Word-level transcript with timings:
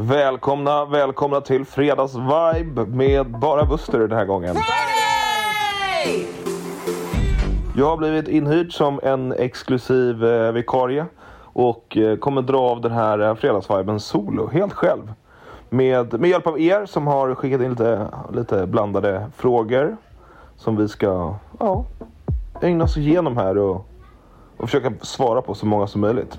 Välkomna, 0.00 0.84
välkomna 0.84 1.40
till 1.40 1.64
Fredagsvibe 1.64 2.86
med 2.86 3.30
bara 3.30 3.64
Buster 3.64 3.98
den 3.98 4.12
här 4.12 4.24
gången. 4.24 4.56
Jag 7.76 7.86
har 7.86 7.96
blivit 7.96 8.28
inhyrd 8.28 8.72
som 8.72 9.00
en 9.02 9.32
exklusiv 9.32 10.24
eh, 10.24 10.52
vikarie 10.52 11.06
och 11.42 11.96
eh, 11.96 12.16
kommer 12.16 12.42
dra 12.42 12.58
av 12.58 12.80
den 12.80 12.92
här 12.92 13.18
eh, 13.18 13.34
fredagsviben 13.34 14.00
solo, 14.00 14.46
helt 14.46 14.72
själv. 14.72 15.12
Med, 15.68 16.20
med 16.20 16.30
hjälp 16.30 16.46
av 16.46 16.60
er 16.60 16.86
som 16.86 17.06
har 17.06 17.34
skickat 17.34 17.60
in 17.60 17.70
lite, 17.70 18.06
lite 18.32 18.66
blandade 18.66 19.26
frågor 19.36 19.96
som 20.56 20.76
vi 20.76 20.88
ska 20.88 21.34
ja, 21.58 21.84
ägna 22.60 22.84
oss 22.84 22.96
igenom 22.96 23.36
här 23.36 23.58
och, 23.58 23.86
och 24.56 24.68
försöka 24.68 24.92
svara 25.00 25.42
på 25.42 25.54
så 25.54 25.66
många 25.66 25.86
som 25.86 26.00
möjligt. 26.00 26.38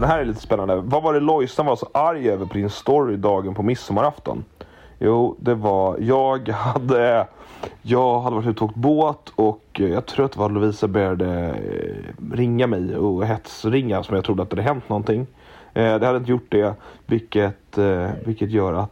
Det 0.00 0.06
här 0.06 0.18
är 0.18 0.24
lite 0.24 0.40
spännande. 0.40 0.76
Vad 0.76 1.02
var 1.02 1.14
det 1.14 1.20
Lojsan 1.20 1.66
var 1.66 1.76
så 1.76 1.88
arg 1.92 2.30
över 2.30 2.46
på 2.46 2.54
din 2.54 2.70
story 2.70 3.16
dagen 3.16 3.54
på 3.54 3.62
midsommarafton? 3.62 4.44
Jo, 4.98 5.36
det 5.38 5.54
var 5.54 5.96
jag 6.00 6.48
hade 6.48 7.26
jag 7.82 8.20
hade 8.20 8.36
varit 8.36 8.48
ute 8.48 8.64
och 8.64 8.70
åkt 8.70 8.76
båt 8.76 9.32
och 9.34 9.64
jag 9.72 10.06
tror 10.06 10.26
att 10.26 10.32
det 10.32 10.38
var 10.38 10.50
Lovisa 10.50 10.88
började 10.88 11.48
eh, 11.48 12.32
ringa 12.32 12.66
mig 12.66 12.96
och 12.96 13.26
hetsringa 13.26 14.02
som 14.02 14.14
jag 14.14 14.24
trodde 14.24 14.42
att 14.42 14.50
det 14.50 14.56
hade 14.56 14.68
hänt 14.68 14.88
någonting. 14.88 15.26
Eh, 15.74 15.98
det 15.98 16.06
hade 16.06 16.18
inte 16.18 16.30
gjort 16.30 16.46
det, 16.50 16.74
vilket, 17.06 17.78
eh, 17.78 18.10
vilket 18.24 18.50
gör 18.50 18.72
att 18.72 18.90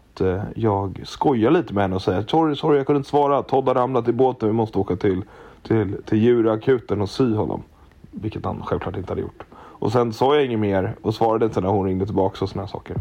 jag 0.54 1.00
skojar 1.04 1.50
lite 1.50 1.74
med 1.74 1.82
henne 1.84 1.94
och 1.94 2.02
säger 2.02 2.22
sorry, 2.22 2.56
sorry, 2.56 2.76
jag 2.76 2.86
kunde 2.86 2.98
inte 2.98 3.10
svara. 3.10 3.42
Todd 3.42 3.68
har 3.68 3.74
ramlat 3.74 4.08
i 4.08 4.12
båten, 4.12 4.48
vi 4.48 4.54
måste 4.54 4.78
åka 4.78 4.96
till, 4.96 5.22
till, 5.62 5.96
till 6.06 6.18
djurakuten 6.18 7.00
och 7.00 7.10
sy 7.10 7.34
honom. 7.34 7.62
Vilket 8.10 8.44
han 8.44 8.62
självklart 8.62 8.96
inte 8.96 9.10
hade 9.10 9.20
gjort. 9.20 9.44
Och 9.82 9.92
sen 9.92 10.12
sa 10.12 10.34
jag 10.34 10.44
inget 10.44 10.58
mer 10.58 10.94
och 11.02 11.14
svarade 11.14 11.44
inte 11.44 11.60
när 11.60 11.68
hon 11.68 11.86
ringde 11.86 12.06
tillbaka 12.06 12.44
och 12.44 12.48
sådana 12.48 12.68
saker. 12.68 12.96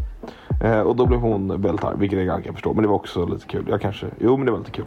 Eh, 0.64 0.80
och 0.80 0.96
då 0.96 1.06
blev 1.06 1.20
hon 1.20 1.62
väldigt 1.62 1.84
arg, 1.84 1.94
vilket 1.98 2.24
jag 2.24 2.44
kan 2.44 2.54
förstå. 2.54 2.74
Men 2.74 2.82
det 2.82 2.88
var 2.88 2.94
också 2.94 3.26
lite 3.26 3.46
kul. 3.46 3.66
Jag 3.68 3.80
kanske, 3.80 4.06
jo 4.18 4.36
men 4.36 4.46
det 4.46 4.52
var 4.52 4.58
lite 4.58 4.70
kul. 4.70 4.84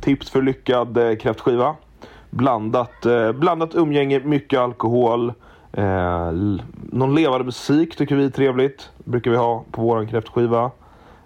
Tips 0.00 0.30
för 0.30 0.42
lyckad 0.42 0.96
eh, 0.96 1.16
kräftskiva. 1.16 1.76
Blandat, 2.30 3.06
eh, 3.06 3.32
blandat 3.32 3.74
umgänge, 3.74 4.20
mycket 4.24 4.60
alkohol. 4.60 5.32
Eh, 5.72 6.32
någon 6.92 7.14
levande 7.14 7.44
musik 7.44 7.96
tycker 7.96 8.16
vi 8.16 8.24
är 8.24 8.30
trevligt. 8.30 8.90
Brukar 9.04 9.30
vi 9.30 9.36
ha 9.36 9.64
på 9.70 9.82
våran 9.82 10.06
kräftskiva. 10.06 10.70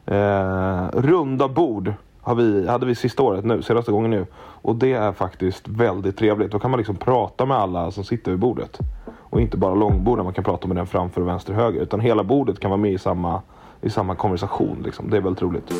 Eh, 0.06 0.88
runda 0.92 1.48
bord 1.48 1.94
har 2.22 2.34
vi, 2.34 2.68
hade 2.68 2.86
vi 2.86 2.94
sista 2.94 3.22
året 3.22 3.44
nu, 3.44 3.62
senaste 3.62 3.92
gången 3.92 4.10
nu. 4.10 4.26
Och 4.62 4.76
det 4.76 4.92
är 4.92 5.12
faktiskt 5.12 5.68
väldigt 5.68 6.18
trevligt. 6.18 6.52
Då 6.52 6.58
kan 6.58 6.70
man 6.70 6.78
liksom 6.78 6.96
prata 6.96 7.46
med 7.46 7.56
alla 7.56 7.90
som 7.90 8.04
sitter 8.04 8.30
vid 8.30 8.40
bordet. 8.40 8.78
Och 9.18 9.40
inte 9.40 9.56
bara 9.56 9.74
långbordet, 9.74 10.24
man 10.24 10.34
kan 10.34 10.44
prata 10.44 10.68
med 10.68 10.76
den 10.76 10.86
framför 10.86 11.20
och 11.20 11.28
vänster 11.28 11.52
och 11.52 11.62
höger. 11.62 11.80
Utan 11.80 12.00
hela 12.00 12.24
bordet 12.24 12.60
kan 12.60 12.70
vara 12.70 12.80
med 12.80 12.92
i 12.92 12.98
samma, 12.98 13.42
i 13.80 13.90
samma 13.90 14.14
konversation. 14.14 14.82
Liksom. 14.84 15.10
Det 15.10 15.16
är 15.16 15.20
väldigt 15.20 15.42
roligt. 15.42 15.72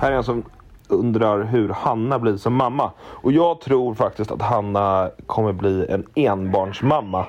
Här 0.00 0.12
är 0.12 0.16
en 0.16 0.24
som 0.24 0.42
undrar 0.88 1.42
hur 1.42 1.68
Hanna 1.68 2.18
blir 2.18 2.36
som 2.36 2.54
mamma. 2.54 2.90
Och 3.00 3.32
jag 3.32 3.60
tror 3.60 3.94
faktiskt 3.94 4.30
att 4.30 4.42
Hanna 4.42 5.10
kommer 5.26 5.52
bli 5.52 5.86
en 5.88 6.06
enbarnsmamma. 6.14 7.26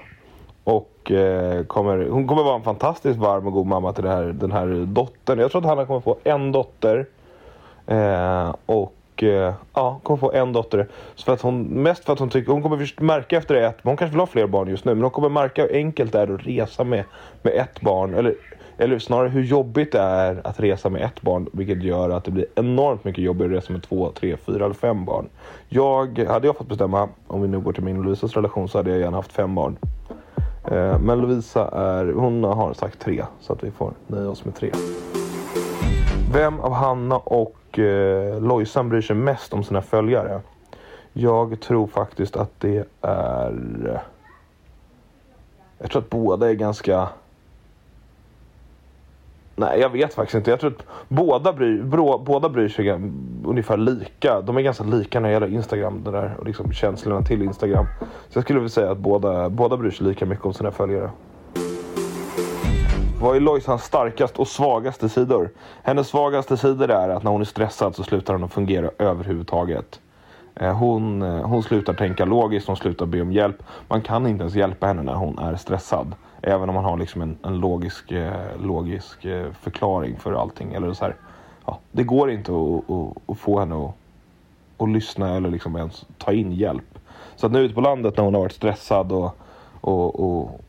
Och 0.63 1.11
eh, 1.11 1.63
kommer, 1.63 2.09
hon 2.09 2.27
kommer 2.27 2.43
vara 2.43 2.55
en 2.55 2.63
fantastiskt 2.63 3.19
varm 3.19 3.47
och 3.47 3.53
god 3.53 3.67
mamma 3.67 3.93
till 3.93 4.05
här, 4.05 4.23
den 4.23 4.51
här 4.51 4.85
dottern. 4.85 5.39
Jag 5.39 5.51
tror 5.51 5.61
att 5.61 5.67
Hanna 5.67 5.85
kommer 5.85 5.99
få 5.99 6.17
en 6.23 6.51
dotter. 6.51 7.05
Eh, 7.87 8.55
och 8.65 9.23
eh, 9.23 9.53
ja, 9.73 9.99
kommer 10.03 10.17
få 10.17 10.31
en 10.31 10.53
dotter. 10.53 10.87
Så 11.15 11.25
för 11.25 11.33
att 11.33 11.41
hon, 11.41 11.63
mest 11.63 12.05
för 12.05 12.13
att 12.13 12.19
hon 12.19 12.29
tycker, 12.29 12.51
hon 12.51 12.61
kommer 12.61 13.01
märka 13.03 13.37
efter 13.37 13.55
ett, 13.55 13.77
hon 13.83 13.97
kanske 13.97 14.11
vill 14.11 14.19
ha 14.19 14.27
fler 14.27 14.47
barn 14.47 14.67
just 14.67 14.85
nu, 14.85 14.93
men 14.93 15.03
hon 15.03 15.11
kommer 15.11 15.29
märka 15.29 15.61
hur 15.61 15.75
enkelt 15.75 16.11
det 16.11 16.19
är 16.19 16.33
att 16.33 16.47
resa 16.47 16.83
med, 16.83 17.03
med 17.41 17.53
ett 17.53 17.81
barn. 17.81 18.13
Eller, 18.13 18.35
eller 18.77 18.99
snarare 18.99 19.29
hur 19.29 19.43
jobbigt 19.43 19.91
det 19.91 19.99
är 19.99 20.41
att 20.47 20.59
resa 20.59 20.89
med 20.89 21.01
ett 21.01 21.21
barn, 21.21 21.49
vilket 21.53 21.83
gör 21.83 22.09
att 22.09 22.23
det 22.23 22.31
blir 22.31 22.45
enormt 22.55 23.03
mycket 23.03 23.23
jobbigare 23.23 23.57
att 23.57 23.63
resa 23.63 23.73
med 23.73 23.83
två, 23.83 24.11
tre, 24.11 24.37
fyra 24.37 24.65
eller 24.65 24.75
fem 24.75 25.05
barn. 25.05 25.29
Jag, 25.69 26.19
hade 26.19 26.47
jag 26.47 26.57
fått 26.57 26.67
bestämma, 26.67 27.09
om 27.27 27.41
vi 27.41 27.47
nu 27.47 27.59
går 27.59 27.73
till 27.73 27.83
min 27.83 27.97
och 27.97 28.03
Lovisas 28.03 28.35
relation, 28.35 28.69
så 28.69 28.77
hade 28.77 28.89
jag 28.91 28.99
gärna 28.99 29.17
haft 29.17 29.31
fem 29.31 29.55
barn. 29.55 29.77
Eh, 30.71 30.99
men 30.99 31.21
Lovisa 31.21 31.67
är, 31.67 32.13
hon 32.13 32.43
har 32.43 32.73
sagt 32.73 32.99
tre, 32.99 33.23
så 33.39 33.53
att 33.53 33.63
vi 33.63 33.71
får 33.71 33.93
nöja 34.07 34.29
oss 34.29 34.45
med 34.45 34.55
tre. 34.55 34.71
Vem 36.33 36.59
av 36.59 36.73
Hanna 36.73 37.17
och 37.17 37.55
eh, 37.79 38.41
Lojsan 38.41 38.89
bryr 38.89 39.01
sig 39.01 39.15
mest 39.15 39.53
om 39.53 39.63
sina 39.63 39.81
följare? 39.81 40.41
Jag 41.13 41.59
tror 41.59 41.87
faktiskt 41.87 42.35
att 42.35 42.51
det 42.59 42.87
är... 43.01 43.53
Eh, 43.85 43.99
jag 45.77 45.91
tror 45.91 46.01
att 46.01 46.09
båda 46.09 46.49
är 46.49 46.53
ganska... 46.53 47.09
Nej, 49.55 49.79
jag 49.79 49.89
vet 49.89 50.13
faktiskt 50.13 50.35
inte. 50.35 50.49
Jag 50.49 50.59
tror 50.59 50.71
att 50.71 50.85
båda 51.07 51.53
bryr, 51.53 51.83
bro, 51.83 52.17
båda 52.17 52.49
bryr 52.49 52.69
sig 52.69 52.89
ungefär 53.45 53.77
lika. 53.77 54.41
De 54.41 54.57
är 54.57 54.61
ganska 54.61 54.83
lika 54.83 55.19
när 55.19 55.29
det 55.29 55.33
gäller 55.33 55.53
Instagram 55.53 56.03
det 56.03 56.11
där, 56.11 56.35
och 56.39 56.45
liksom 56.45 56.71
känslorna 56.71 57.21
till 57.21 57.41
Instagram. 57.41 57.85
Så 57.99 58.37
jag 58.37 58.43
skulle 58.43 58.59
vilja 58.59 58.69
säga 58.69 58.91
att 58.91 58.97
båda, 58.97 59.49
båda 59.49 59.77
bryr 59.77 59.91
sig 59.91 60.07
lika 60.07 60.25
mycket 60.25 60.45
om 60.45 60.53
sina 60.53 60.71
följare. 60.71 61.09
Vad 63.23 63.35
är 63.35 63.39
Lojsans 63.39 63.83
starkaste 63.83 64.41
och 64.41 64.47
svagaste 64.47 65.09
sidor? 65.09 65.49
Hennes 65.83 66.07
svagaste 66.07 66.57
sidor 66.57 66.91
är 66.91 67.09
att 67.09 67.23
när 67.23 67.31
hon 67.31 67.41
är 67.41 67.45
stressad 67.45 67.95
så 67.95 68.03
slutar 68.03 68.33
hon 68.33 68.43
att 68.43 68.53
fungera 68.53 68.89
överhuvudtaget. 68.99 69.99
Eh, 70.55 70.77
hon, 70.77 71.21
eh, 71.21 71.45
hon 71.45 71.63
slutar 71.63 71.93
tänka 71.93 72.25
logiskt, 72.25 72.67
hon 72.67 72.75
slutar 72.75 73.05
be 73.05 73.21
om 73.21 73.31
hjälp. 73.31 73.63
Man 73.87 74.01
kan 74.01 74.27
inte 74.27 74.41
ens 74.41 74.55
hjälpa 74.55 74.87
henne 74.87 75.01
när 75.01 75.13
hon 75.13 75.39
är 75.39 75.55
stressad. 75.55 76.15
Även 76.41 76.69
om 76.69 76.75
man 76.75 76.83
har 76.83 76.97
liksom 76.97 77.21
en, 77.21 77.37
en 77.43 77.59
logisk, 77.59 78.11
eh, 78.11 78.61
logisk 78.61 79.21
förklaring 79.61 80.19
för 80.19 80.33
allting. 80.33 80.73
Eller 80.73 80.93
så 80.93 81.05
här, 81.05 81.15
ja, 81.65 81.79
det 81.91 82.03
går 82.03 82.31
inte 82.31 82.51
att, 82.51 82.89
att, 82.89 83.29
att 83.29 83.37
få 83.37 83.59
henne 83.59 83.85
att, 83.85 83.95
att 84.77 84.89
lyssna 84.89 85.35
eller 85.35 85.49
liksom 85.49 85.75
ens 85.75 86.05
ta 86.17 86.31
in 86.31 86.51
hjälp. 86.51 86.99
Så 87.35 87.45
att 87.45 87.51
nu 87.51 87.59
ute 87.59 87.75
på 87.75 87.81
landet 87.81 88.17
när 88.17 88.23
hon 88.23 88.33
har 88.33 88.41
varit 88.41 88.53
stressad 88.53 89.11
och, 89.11 89.37
och, 89.81 90.19
och 90.19 90.61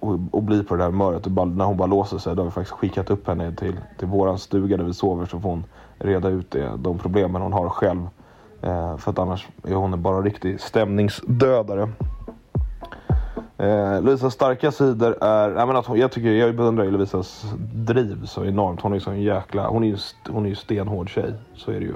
och, 0.00 0.20
och 0.30 0.42
bli 0.42 0.62
på 0.62 0.76
det 0.76 0.82
där 0.82 0.90
humöret. 0.90 1.26
Och 1.26 1.32
bara, 1.32 1.46
när 1.46 1.64
hon 1.64 1.76
bara 1.76 1.86
låser 1.86 2.18
sig, 2.18 2.36
då 2.36 2.42
har 2.42 2.46
vi 2.46 2.50
faktiskt 2.50 2.76
skickat 2.76 3.10
upp 3.10 3.26
henne 3.26 3.52
till, 3.52 3.76
till 3.98 4.08
våran 4.08 4.38
stuga 4.38 4.76
där 4.76 4.84
vi 4.84 4.94
sover 4.94 5.26
så 5.26 5.40
får 5.40 5.48
hon 5.48 5.64
reda 5.98 6.28
ut 6.28 6.50
det, 6.50 6.70
de 6.78 6.98
problemen 6.98 7.42
hon 7.42 7.52
har 7.52 7.68
själv. 7.68 8.08
Eh, 8.62 8.96
för 8.96 9.10
att 9.10 9.18
annars 9.18 9.48
är 9.64 9.74
hon 9.74 10.02
bara 10.02 10.16
en 10.16 10.24
riktig 10.24 10.60
stämningsdödare. 10.60 11.88
Eh, 13.58 14.02
Lovisas 14.02 14.34
starka 14.34 14.72
sidor 14.72 15.16
är, 15.20 15.50
jag, 15.50 15.68
men 15.68 15.76
att 15.76 15.86
hon, 15.86 15.98
jag, 15.98 16.12
tycker, 16.12 16.32
jag 16.32 16.56
beundrar 16.56 16.84
ju 16.84 16.90
Lovisas 16.90 17.44
driv 17.74 18.24
så 18.24 18.44
enormt. 18.44 18.80
Hon 18.80 18.92
är 18.92 18.98
så 18.98 19.10
en 19.10 19.22
jäkla, 19.22 19.68
hon 19.68 19.84
är 19.84 19.88
ju, 19.88 19.96
hon 20.28 20.44
är 20.44 20.48
ju 20.48 20.54
stenhård 20.54 21.10
tjej, 21.10 21.34
så 21.56 21.70
är 21.70 21.80
det 21.80 21.86
ju. 21.86 21.94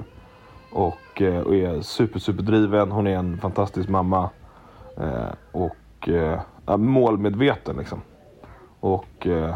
Och, 0.71 1.21
eh, 1.21 1.39
och 1.39 1.55
är 1.55 1.81
super, 1.81 2.19
super 2.19 2.43
driven. 2.43 2.91
Hon 2.91 3.07
är 3.07 3.17
en 3.17 3.37
fantastisk 3.37 3.89
mamma. 3.89 4.29
Eh, 4.97 5.31
och 5.51 6.09
eh, 6.09 6.39
målmedveten 6.77 7.75
liksom. 7.77 8.01
Och 8.79 9.27
eh, 9.27 9.55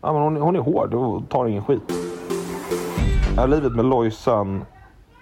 ja, 0.00 0.12
men 0.12 0.22
hon, 0.22 0.36
hon 0.36 0.56
är 0.56 0.60
hård 0.60 0.94
och 0.94 1.28
tar 1.28 1.46
ingen 1.46 1.64
skit. 1.64 1.92
Är 3.38 3.48
livet 3.48 3.72
med 3.72 3.84
Lojsan 3.84 4.64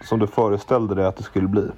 som 0.04 0.18
du 0.18 0.26
föreställde 0.26 0.94
dig 0.94 1.06
att 1.06 1.16
det 1.16 1.22
skulle 1.22 1.48
bli? 1.48 1.68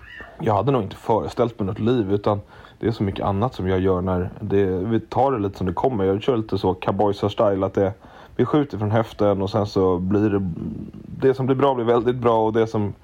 Jag 0.40 0.54
hade 0.54 0.72
nog 0.72 0.82
inte 0.82 0.96
föreställt 0.96 1.58
mig 1.58 1.66
något 1.66 1.78
liv 1.78 2.12
utan 2.12 2.40
det 2.78 2.86
är 2.86 2.92
så 2.92 3.02
mycket 3.02 3.24
annat 3.24 3.54
som 3.54 3.68
jag 3.68 3.80
gör 3.80 4.00
när 4.00 4.30
det, 4.40 4.64
vi 4.66 5.00
tar 5.00 5.32
det 5.32 5.38
lite 5.38 5.58
som 5.58 5.66
det 5.66 5.72
kommer. 5.72 6.04
Jag 6.04 6.22
kör 6.22 6.36
lite 6.36 6.58
så 6.58 6.74
cowboysar-style 6.74 7.66
att 7.66 7.74
det, 7.74 7.92
vi 8.36 8.44
skjuter 8.44 8.78
från 8.78 8.90
höften 8.90 9.42
och 9.42 9.50
sen 9.50 9.66
så 9.66 9.98
blir 9.98 10.30
det, 10.30 10.50
det 11.20 11.34
som 11.34 11.46
blir 11.46 11.56
bra 11.56 11.74
blir 11.74 11.84
väldigt 11.84 12.16
bra 12.16 12.46
och 12.46 12.52
det 12.52 12.66
som 12.66 12.94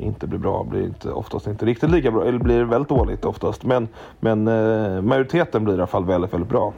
inte 0.00 0.26
blir 0.26 0.38
bra 0.38 0.64
blir 0.64 0.82
inte, 0.82 1.10
oftast 1.10 1.46
inte 1.46 1.66
riktigt 1.66 1.90
lika 1.90 2.10
bra, 2.10 2.24
eller 2.24 2.38
blir 2.38 2.64
väldigt 2.64 2.88
dåligt 2.88 3.24
oftast. 3.24 3.64
Men, 3.64 3.88
men 4.20 4.48
eh, 4.48 5.02
majoriteten 5.02 5.64
blir 5.64 5.74
i 5.74 5.76
alla 5.76 5.86
fall 5.86 6.04
väldigt, 6.04 6.34
väldigt 6.34 6.50
bra. 6.50 6.72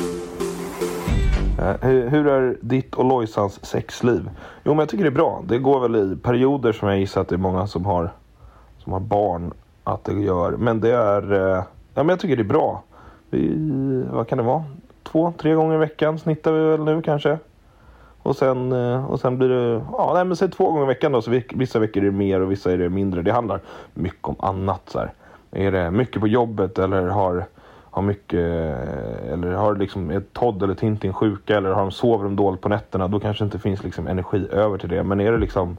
Eh, 1.58 1.88
hur 1.88 2.26
är 2.26 2.56
ditt 2.60 2.94
och 2.94 3.04
Lojsans 3.04 3.64
sexliv? 3.64 4.30
Jo, 4.64 4.72
men 4.72 4.78
jag 4.78 4.88
tycker 4.88 5.04
det 5.04 5.10
är 5.10 5.14
bra. 5.14 5.42
Det 5.46 5.58
går 5.58 5.80
väl 5.80 5.96
i 5.96 6.16
perioder 6.16 6.72
som 6.72 6.88
jag 6.88 6.98
gissar 6.98 7.20
att 7.20 7.28
det 7.28 7.34
är 7.34 7.38
många 7.38 7.66
som 7.66 7.84
har, 7.84 8.12
som 8.78 8.92
har 8.92 9.00
barn 9.00 9.52
att 9.84 10.04
det 10.04 10.12
gör. 10.12 10.52
Men 10.52 10.80
det 10.80 10.92
är, 10.92 11.32
eh, 11.32 11.64
ja 11.94 12.02
men 12.02 12.08
jag 12.08 12.20
tycker 12.20 12.36
det 12.36 12.42
är 12.42 12.44
bra. 12.44 12.82
Vi, 13.30 13.56
vad 14.10 14.28
kan 14.28 14.38
det 14.38 14.44
vara? 14.44 14.64
Två, 15.02 15.32
tre 15.38 15.54
gånger 15.54 15.74
i 15.74 15.78
veckan 15.78 16.18
snittar 16.18 16.52
vi 16.52 16.60
väl 16.60 16.84
nu 16.84 17.02
kanske. 17.02 17.38
Och 18.22 18.36
sen, 18.36 18.72
eh, 18.72 19.04
och 19.04 19.20
sen 19.20 19.38
blir 19.38 19.48
det, 19.48 19.82
ja 19.92 20.10
nej, 20.14 20.24
men 20.24 20.36
säg 20.36 20.50
två 20.50 20.70
gånger 20.70 20.82
i 20.82 20.86
veckan 20.86 21.12
då. 21.12 21.22
Så 21.22 21.40
vissa 21.54 21.78
veckor 21.78 22.02
är 22.02 22.06
det 22.06 22.12
mer 22.12 22.40
och 22.40 22.52
vissa 22.52 22.72
är 22.72 22.78
det 22.78 22.88
mindre. 22.88 23.22
Det 23.22 23.32
handlar 23.32 23.60
mycket 23.94 24.24
om 24.28 24.36
annat 24.38 24.80
så 24.86 24.98
här. 24.98 25.12
Är 25.50 25.72
det 25.72 25.90
mycket 25.90 26.20
på 26.20 26.28
jobbet 26.28 26.78
eller 26.78 27.08
har, 27.08 27.44
har 27.90 28.02
mycket, 28.02 28.40
eh, 28.40 29.32
eller 29.32 29.52
har 29.52 29.76
liksom, 29.76 30.10
är 30.10 30.20
Todd 30.20 30.62
eller 30.62 30.74
Tintin 30.74 31.12
sjuka 31.12 31.56
eller 31.56 31.70
har 31.70 31.80
de 31.80 31.90
sover 31.90 32.24
de 32.24 32.36
dåligt 32.36 32.60
på 32.60 32.68
nätterna. 32.68 33.08
Då 33.08 33.20
kanske 33.20 33.44
inte 33.44 33.58
finns 33.58 33.84
liksom 33.84 34.06
energi 34.06 34.48
över 34.50 34.78
till 34.78 34.88
det. 34.88 35.02
Men 35.02 35.20
är 35.20 35.32
det 35.32 35.38
liksom, 35.38 35.76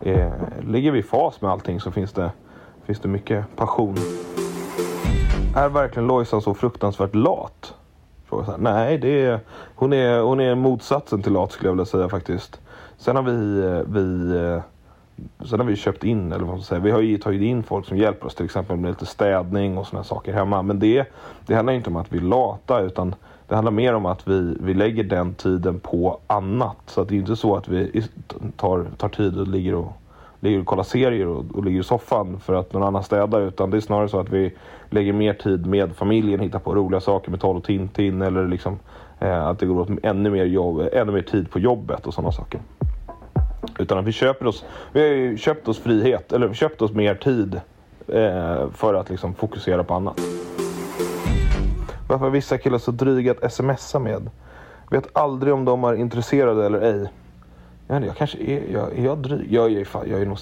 är, 0.00 0.32
ligger 0.66 0.90
vi 0.90 0.98
i 0.98 1.02
fas 1.02 1.40
med 1.40 1.50
allting 1.50 1.80
så 1.80 1.90
finns 1.90 2.12
det, 2.12 2.30
finns 2.86 3.00
det 3.00 3.08
mycket 3.08 3.56
passion. 3.56 3.96
Är 5.56 5.68
verkligen 5.68 6.06
Lojsan 6.06 6.42
så 6.42 6.54
fruktansvärt 6.54 7.14
lat? 7.14 7.74
På. 8.32 8.44
Så 8.44 8.50
här, 8.50 8.58
nej, 8.58 8.98
det 8.98 9.24
är, 9.24 9.40
hon, 9.74 9.92
är, 9.92 10.20
hon 10.20 10.40
är 10.40 10.54
motsatsen 10.54 11.22
till 11.22 11.32
lat 11.32 11.52
skulle 11.52 11.68
jag 11.68 11.72
vilja 11.72 11.84
säga 11.84 12.08
faktiskt. 12.08 12.60
Sen 12.98 13.16
har 13.16 13.22
vi, 13.22 13.58
eh, 13.64 13.80
vi 13.86 14.36
eh, 14.36 14.62
Sen 15.44 15.60
har 15.60 15.66
vi 15.66 15.76
köpt 15.76 16.04
in, 16.04 16.32
eller 16.32 16.44
vad 16.44 16.54
man 16.54 16.62
ska 16.62 16.68
säga, 16.68 16.80
vi 16.80 16.90
har 16.90 17.00
ju 17.00 17.18
tagit 17.18 17.42
in 17.42 17.62
folk 17.62 17.86
som 17.86 17.96
hjälper 17.96 18.26
oss 18.26 18.34
till 18.34 18.44
exempel 18.44 18.76
med 18.76 18.90
lite 18.90 19.06
städning 19.06 19.78
och 19.78 19.86
sådana 19.86 20.04
saker 20.04 20.32
hemma. 20.32 20.62
Men 20.62 20.78
det, 20.78 21.12
det 21.46 21.54
handlar 21.54 21.72
inte 21.72 21.90
om 21.90 21.96
att 21.96 22.12
vi 22.12 22.18
är 22.18 22.22
lata 22.22 22.80
utan 22.80 23.14
det 23.48 23.54
handlar 23.54 23.72
mer 23.72 23.94
om 23.94 24.06
att 24.06 24.28
vi, 24.28 24.56
vi 24.60 24.74
lägger 24.74 25.04
den 25.04 25.34
tiden 25.34 25.80
på 25.80 26.18
annat. 26.26 26.76
Så 26.86 27.00
att 27.00 27.08
det 27.08 27.14
är 27.14 27.18
inte 27.18 27.36
så 27.36 27.56
att 27.56 27.68
vi 27.68 28.04
tar, 28.56 28.86
tar 28.96 29.08
tid 29.08 29.38
och 29.38 29.48
ligger 29.48 29.74
och, 29.74 29.92
ligger 30.42 30.60
och 30.60 30.66
kollar 30.66 30.82
serier 30.82 31.26
och, 31.26 31.44
och 31.54 31.64
ligger 31.64 31.80
i 31.80 31.84
soffan 31.84 32.40
för 32.40 32.54
att 32.54 32.72
någon 32.72 32.82
annan 32.82 33.02
städar. 33.02 33.40
Utan 33.40 33.70
det 33.70 33.76
är 33.76 33.80
snarare 33.80 34.08
så 34.08 34.20
att 34.20 34.30
vi 34.30 34.54
lägger 34.90 35.12
mer 35.12 35.34
tid 35.34 35.66
med 35.66 35.96
familjen, 35.96 36.40
hittar 36.40 36.58
på 36.58 36.74
roliga 36.74 37.00
saker 37.00 37.30
med 37.30 37.40
Tal 37.40 37.56
och 37.56 37.64
Tintin 37.64 38.22
eller 38.22 38.48
liksom 38.48 38.78
eh, 39.20 39.46
att 39.46 39.58
det 39.58 39.66
går 39.66 39.80
åt 39.80 39.88
ännu 40.02 40.30
mer, 40.30 40.44
jobb, 40.44 40.88
ännu 40.92 41.12
mer 41.12 41.22
tid 41.22 41.50
på 41.50 41.58
jobbet 41.58 42.06
och 42.06 42.14
sådana 42.14 42.32
saker. 42.32 42.60
Utan 43.78 43.98
att 43.98 44.04
vi 44.04 44.12
köper 44.12 44.46
oss, 44.46 44.64
vi 44.92 45.00
har 45.00 45.08
ju 45.08 45.36
köpt 45.38 45.68
oss 45.68 45.78
frihet, 45.78 46.32
eller 46.32 46.54
köpt 46.54 46.82
oss 46.82 46.92
mer 46.92 47.14
tid 47.14 47.60
eh, 48.08 48.70
för 48.70 48.94
att 48.94 49.10
liksom 49.10 49.34
fokusera 49.34 49.84
på 49.84 49.94
annat. 49.94 50.20
Varför 52.08 52.26
är 52.26 52.30
vissa 52.30 52.58
killar 52.58 52.78
så 52.78 52.90
dryga 52.90 53.34
att 53.42 53.52
smsa 53.52 53.98
med? 53.98 54.30
Vet 54.90 55.16
aldrig 55.16 55.54
om 55.54 55.64
de 55.64 55.84
är 55.84 55.94
intresserade 55.94 56.66
eller 56.66 56.80
ej. 56.80 57.08
Jag, 57.92 57.98
inte, 57.98 58.06
jag 58.06 58.16
kanske 58.16 58.38
är, 58.38 58.62
jag, 58.72 58.98
är 58.98 59.04
jag 59.04 59.18
dryg? 59.18 59.52
Jag 59.52 59.72
är, 59.72 59.84
fan, 59.84 60.10
jag, 60.10 60.22
är 60.22 60.26
nog, 60.26 60.38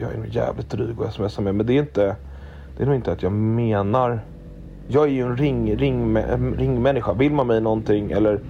jag 0.00 0.12
är 0.12 0.16
nog 0.16 0.28
jävligt 0.28 0.70
dryg 0.70 1.02
att 1.02 1.14
smsa 1.14 1.42
med. 1.42 1.54
Men 1.54 1.66
det 1.66 1.72
är 1.72 1.78
inte, 1.78 2.16
det 2.76 2.82
är 2.82 2.86
nog 2.86 2.94
inte 2.94 3.12
att 3.12 3.22
jag 3.22 3.32
menar... 3.32 4.20
Jag 4.88 5.04
är 5.04 5.08
ju 5.08 5.22
en 5.22 5.36
ring, 5.36 5.76
ring, 5.76 6.16
eh, 6.16 6.38
ringmänniska. 6.56 7.12
Vill 7.12 7.32
man 7.32 7.46
mig 7.46 7.60
någonting 7.60 8.10
eller 8.10 8.40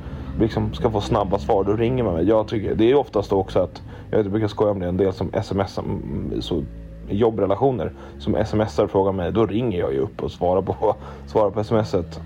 liksom 0.41 0.75
ska 0.75 0.91
få 0.91 1.01
snabba 1.01 1.39
svar, 1.39 1.65
då 1.65 1.77
ringer 1.77 2.05
man 2.05 2.15
mig. 2.15 2.29
Jag 2.29 2.49
tycker, 2.49 2.75
det 2.75 2.91
är 2.91 2.95
oftast 2.95 3.33
också 3.33 3.61
att, 3.61 3.83
jag, 4.11 4.17
vet, 4.17 4.25
jag 4.25 4.33
brukar 4.33 4.49
skoja 4.49 4.71
om 4.71 4.81
det, 4.81 4.87
en 4.87 4.97
del 4.97 5.13
som 5.13 5.31
smsar 5.43 5.83
mm, 5.83 6.43
så 6.43 6.63
jobbrelationer 7.09 7.93
som 8.19 8.45
smsar 8.45 8.85
och 8.85 8.91
frågar 8.91 9.13
mig, 9.13 9.33
då 9.33 9.47
ringer 9.47 9.79
jag 9.79 9.93
ju 9.93 9.99
upp 9.99 10.23
och 10.23 10.31
svarar 10.31 10.63
på, 10.63 10.97
svarar 11.27 11.51
på 11.51 11.65
smset. 11.65 12.21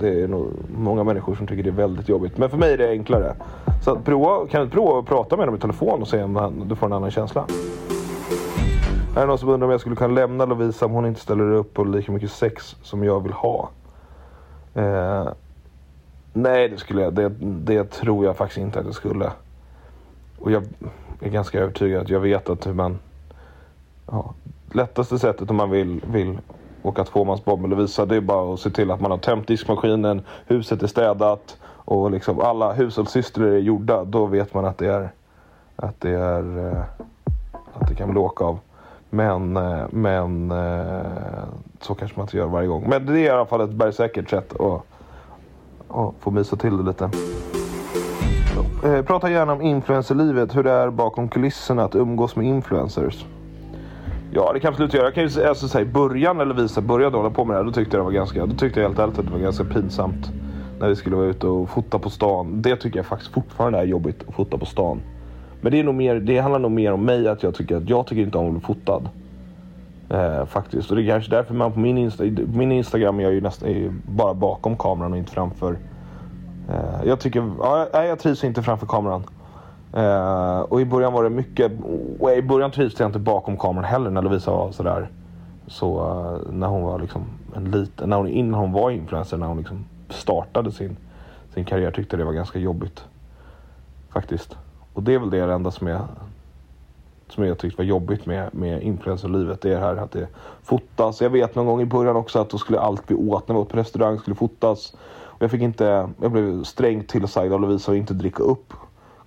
Det 0.00 0.22
är 0.22 0.28
nog 0.28 0.48
många 0.76 1.04
människor 1.04 1.34
som 1.34 1.46
tycker 1.46 1.62
det 1.62 1.70
är 1.70 1.86
väldigt 1.88 2.08
jobbigt. 2.08 2.38
Men 2.38 2.50
för 2.50 2.56
mig 2.56 2.72
är 2.72 2.78
det 2.78 2.90
enklare. 2.90 3.34
Så 3.84 3.96
prova, 3.96 4.46
kan 4.46 4.64
du 4.64 4.70
prova 4.70 4.98
att 4.98 5.06
prata 5.06 5.36
med 5.36 5.48
dem 5.48 5.54
i 5.54 5.58
telefon 5.58 6.02
och 6.02 6.08
se 6.08 6.22
om 6.22 6.64
du 6.68 6.76
får 6.76 6.86
en 6.86 6.92
annan 6.92 7.10
känsla. 7.10 7.46
Är 9.16 9.20
det 9.20 9.26
någon 9.26 9.38
som 9.38 9.48
undrar 9.48 9.66
om 9.66 9.70
jag 9.70 9.80
skulle 9.80 9.96
kunna 9.96 10.14
lämna 10.14 10.44
Lovisa 10.44 10.86
om 10.86 10.92
hon 10.92 11.06
inte 11.06 11.20
ställer 11.20 11.52
upp 11.52 11.74
på 11.74 11.84
lika 11.84 12.12
mycket 12.12 12.30
sex 12.30 12.76
som 12.82 13.04
jag 13.04 13.20
vill 13.20 13.32
ha? 13.32 13.70
Eh, 14.74 15.28
nej, 16.32 16.68
det 16.68 16.78
skulle 16.78 17.02
jag. 17.02 17.14
Det, 17.14 17.28
det 17.40 17.90
tror 17.90 18.24
jag 18.24 18.36
faktiskt 18.36 18.58
inte 18.58 18.78
att 18.78 18.84
jag 18.84 18.94
skulle. 18.94 19.30
Och 20.38 20.50
jag 20.50 20.64
är 21.20 21.30
ganska 21.30 21.60
övertygad 21.60 22.02
att 22.02 22.08
jag 22.08 22.20
vet 22.20 22.48
att 22.48 22.66
hur 22.66 22.74
man 22.74 22.98
ja, 24.10 24.34
lättaste 24.72 25.18
sättet 25.18 25.50
om 25.50 25.56
man 25.56 25.70
vill, 25.70 26.00
vill 26.12 26.38
och 26.82 26.98
att 26.98 27.06
tvåmansbob 27.06 27.60
med 27.60 27.70
Lovisa 27.70 28.06
det 28.06 28.16
är 28.16 28.20
bara 28.20 28.54
att 28.54 28.60
se 28.60 28.70
till 28.70 28.90
att 28.90 29.00
man 29.00 29.10
har 29.10 29.18
tömt 29.18 29.48
diskmaskinen, 29.48 30.22
huset 30.46 30.82
är 30.82 30.86
städat 30.86 31.56
och 31.84 32.10
liksom 32.10 32.40
alla 32.40 32.72
hushållssysslor 32.72 33.48
är 33.48 33.58
gjorda. 33.58 34.04
Då 34.04 34.26
vet 34.26 34.54
man 34.54 34.64
att 34.64 34.78
det 34.78 34.86
är 34.86 35.10
att 35.76 36.00
det 36.00 36.10
är 36.10 36.68
eh, 36.68 36.82
att 37.74 37.88
det 37.88 37.94
kan 37.94 38.10
bli 38.10 38.20
åka 38.20 38.44
av. 38.44 38.58
Men, 39.10 39.56
eh, 39.56 39.84
men 39.90 40.50
eh, 40.50 41.44
så 41.80 41.94
kanske 41.94 42.16
man 42.16 42.24
inte 42.24 42.36
gör 42.36 42.46
varje 42.46 42.68
gång. 42.68 42.84
Men 42.88 43.06
det 43.06 43.12
är 43.12 43.16
i 43.16 43.28
alla 43.28 43.46
fall 43.46 43.60
ett 43.60 43.70
bergsäkert 43.70 44.30
sätt 44.30 44.60
att, 44.60 44.82
att 45.88 46.14
få 46.20 46.30
mysa 46.30 46.56
till 46.56 46.76
det 46.76 46.82
lite. 46.82 47.10
Prata 49.06 49.30
gärna 49.30 49.52
om 49.52 49.62
influencerlivet, 49.62 50.56
hur 50.56 50.62
det 50.62 50.70
är 50.70 50.90
bakom 50.90 51.28
kulisserna 51.28 51.84
att 51.84 51.94
umgås 51.94 52.36
med 52.36 52.46
influencers. 52.46 53.26
Ja, 54.34 54.52
det 54.52 54.60
kan 54.60 54.68
jag 54.68 54.72
absolut 54.72 54.94
göra. 54.94 55.04
Jag 55.04 55.14
kan 55.14 55.28
ju 55.28 55.44
alltså, 55.48 55.68
säga 55.68 55.82
i 55.82 55.92
början, 55.92 56.40
eller 56.40 56.54
visa, 56.54 56.80
började 56.80 57.16
hålla 57.16 57.30
på 57.30 57.44
med 57.44 57.54
det 57.54 57.58
här, 57.58 57.64
då 57.64 57.72
tyckte 57.72 57.96
jag 57.96 58.00
det 58.00 58.04
var 58.04 58.12
ganska, 58.12 58.46
då 58.46 58.54
tyckte 58.54 58.80
jag 58.80 58.88
helt 58.88 58.98
ärligt 58.98 59.18
att 59.18 59.26
det 59.26 59.32
var 59.32 59.38
ganska 59.38 59.64
pinsamt. 59.64 60.30
När 60.78 60.88
vi 60.88 60.96
skulle 60.96 61.16
vara 61.16 61.26
ute 61.26 61.46
och 61.46 61.70
fota 61.70 61.98
på 61.98 62.10
stan. 62.10 62.62
Det 62.62 62.76
tycker 62.76 62.98
jag 62.98 63.06
faktiskt 63.06 63.32
fortfarande 63.32 63.78
är 63.78 63.84
jobbigt 63.84 64.28
att 64.28 64.34
fota 64.34 64.58
på 64.58 64.66
stan. 64.66 65.00
Men 65.60 65.72
det, 65.72 65.80
är 65.80 65.84
nog 65.84 65.94
mer, 65.94 66.14
det 66.14 66.38
handlar 66.38 66.58
nog 66.58 66.70
mer 66.70 66.92
om 66.92 67.04
mig, 67.04 67.28
att 67.28 67.42
jag 67.42 67.54
tycker 67.54 67.76
att 67.76 67.88
jag 67.88 68.06
tycker 68.06 68.22
inte 68.22 68.38
om 68.38 68.46
att 68.46 68.52
bli 68.52 68.60
fotad. 68.60 69.08
Eh, 70.10 70.46
faktiskt. 70.46 70.90
Och 70.90 70.96
det 70.96 71.02
är 71.02 71.06
kanske 71.06 71.30
därför 71.30 71.54
man 71.54 71.72
på 71.72 71.80
min, 71.80 71.98
Insta, 71.98 72.24
min 72.54 72.72
Instagram 72.72 73.18
är 73.18 73.22
jag 73.22 73.32
ju 73.32 73.40
nästan 73.40 73.68
är 73.68 73.92
bara 74.06 74.34
bakom 74.34 74.76
kameran 74.76 75.12
och 75.12 75.18
inte 75.18 75.32
framför. 75.32 75.78
Eh, 76.70 77.04
jag 77.04 77.20
tycker, 77.20 77.50
ja, 77.60 78.04
jag 78.04 78.18
trivs 78.18 78.44
inte 78.44 78.62
framför 78.62 78.86
kameran. 78.86 79.22
Uh, 79.96 80.60
och 80.60 80.80
i 80.80 80.84
början 80.84 81.12
var 81.12 81.24
det 81.24 81.30
mycket, 81.30 81.72
och 82.20 82.32
i 82.32 82.42
början 82.42 82.70
trivdes 82.70 83.00
jag 83.00 83.08
inte 83.08 83.18
bakom 83.18 83.56
kameran 83.56 83.84
heller 83.84 84.10
när 84.10 84.22
Lovisa 84.22 84.50
var 84.50 84.72
sådär. 84.72 85.08
Så 85.66 86.00
uh, 86.00 86.52
när 86.52 86.66
hon 86.66 86.82
var 86.82 86.98
liksom 86.98 87.24
en 87.56 87.70
liten, 87.70 88.10
när 88.10 88.16
hon, 88.16 88.28
innan 88.28 88.60
hon 88.60 88.72
var 88.72 88.90
influencer, 88.90 89.36
när 89.36 89.46
hon 89.46 89.58
liksom 89.58 89.84
startade 90.08 90.72
sin, 90.72 90.96
sin 91.54 91.64
karriär 91.64 91.90
tyckte 91.90 92.16
jag 92.16 92.20
det 92.20 92.24
var 92.24 92.32
ganska 92.32 92.58
jobbigt. 92.58 93.04
Faktiskt. 94.08 94.56
Och 94.92 95.02
det 95.02 95.14
är 95.14 95.18
väl 95.18 95.30
det 95.30 95.52
enda 95.52 95.70
som 95.70 95.86
jag, 95.86 96.00
som 97.28 97.44
jag 97.44 97.58
tyckte 97.58 97.78
var 97.78 97.84
jobbigt 97.84 98.26
med, 98.26 98.54
med 98.54 98.82
influencerlivet. 98.82 99.60
Det 99.60 99.72
är 99.72 99.80
här 99.80 99.96
att 99.96 100.12
det 100.12 100.28
fotas. 100.62 101.20
Jag 101.20 101.30
vet 101.30 101.54
någon 101.54 101.66
gång 101.66 101.80
i 101.80 101.86
början 101.86 102.16
också 102.16 102.38
att 102.38 102.50
då 102.50 102.58
skulle 102.58 102.80
allt 102.80 103.02
vi 103.06 103.14
åt 103.14 103.48
när 103.48 103.54
vi 103.54 103.58
var 103.58 103.64
på 103.64 103.76
restaurang 103.76 104.18
skulle 104.18 104.36
fotas. 104.36 104.94
Och 105.22 105.42
jag 105.42 105.50
fick 105.50 105.62
inte, 105.62 106.08
jag 106.20 106.32
blev 106.32 106.64
strängt 106.64 107.08
tillsagd 107.08 107.52
av 107.52 107.60
Lovisa 107.60 107.92
att 107.92 107.98
inte 107.98 108.14
dricka 108.14 108.42
upp 108.42 108.72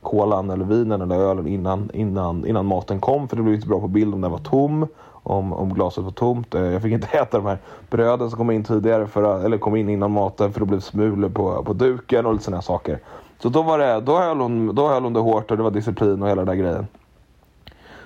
kolan 0.05 0.49
eller 0.49 0.65
vinen 0.65 1.01
eller 1.01 1.15
ölen 1.15 1.47
innan, 1.47 1.91
innan, 1.93 2.45
innan 2.45 2.65
maten 2.65 2.99
kom. 2.99 3.27
För 3.27 3.35
det 3.35 3.43
blev 3.43 3.55
inte 3.55 3.67
bra 3.67 3.79
på 3.79 3.87
bild 3.87 4.13
om 4.13 4.21
den 4.21 4.31
var 4.31 4.39
tom. 4.39 4.87
Om, 5.27 5.53
om 5.53 5.73
glaset 5.73 6.03
var 6.03 6.11
tomt. 6.11 6.55
Eh, 6.55 6.61
jag 6.61 6.81
fick 6.81 6.93
inte 6.93 7.07
äta 7.17 7.37
de 7.37 7.45
här 7.45 7.57
bröden 7.89 8.29
som 8.29 8.37
kom 8.37 8.51
in 8.51 8.63
tidigare, 8.63 9.07
för, 9.07 9.45
eller 9.45 9.57
kom 9.57 9.75
in 9.75 9.89
innan 9.89 10.11
maten 10.11 10.53
för 10.53 10.59
det 10.59 10.65
blev 10.65 10.79
smulor 10.79 11.29
på, 11.29 11.63
på 11.63 11.73
duken 11.73 12.25
och 12.25 12.33
lite 12.33 12.45
sådana 12.45 12.61
saker. 12.61 12.99
Så 13.39 13.49
då, 13.49 13.61
var 13.61 13.79
det, 13.79 14.01
då, 14.01 14.17
höll 14.17 14.39
hon, 14.39 14.75
då 14.75 14.87
höll 14.87 15.03
hon 15.03 15.13
det 15.13 15.19
hårt 15.19 15.51
och 15.51 15.57
det 15.57 15.63
var 15.63 15.71
disciplin 15.71 16.21
och 16.23 16.29
hela 16.29 16.45
den 16.45 16.57
där 16.57 16.63
grejen. 16.63 16.87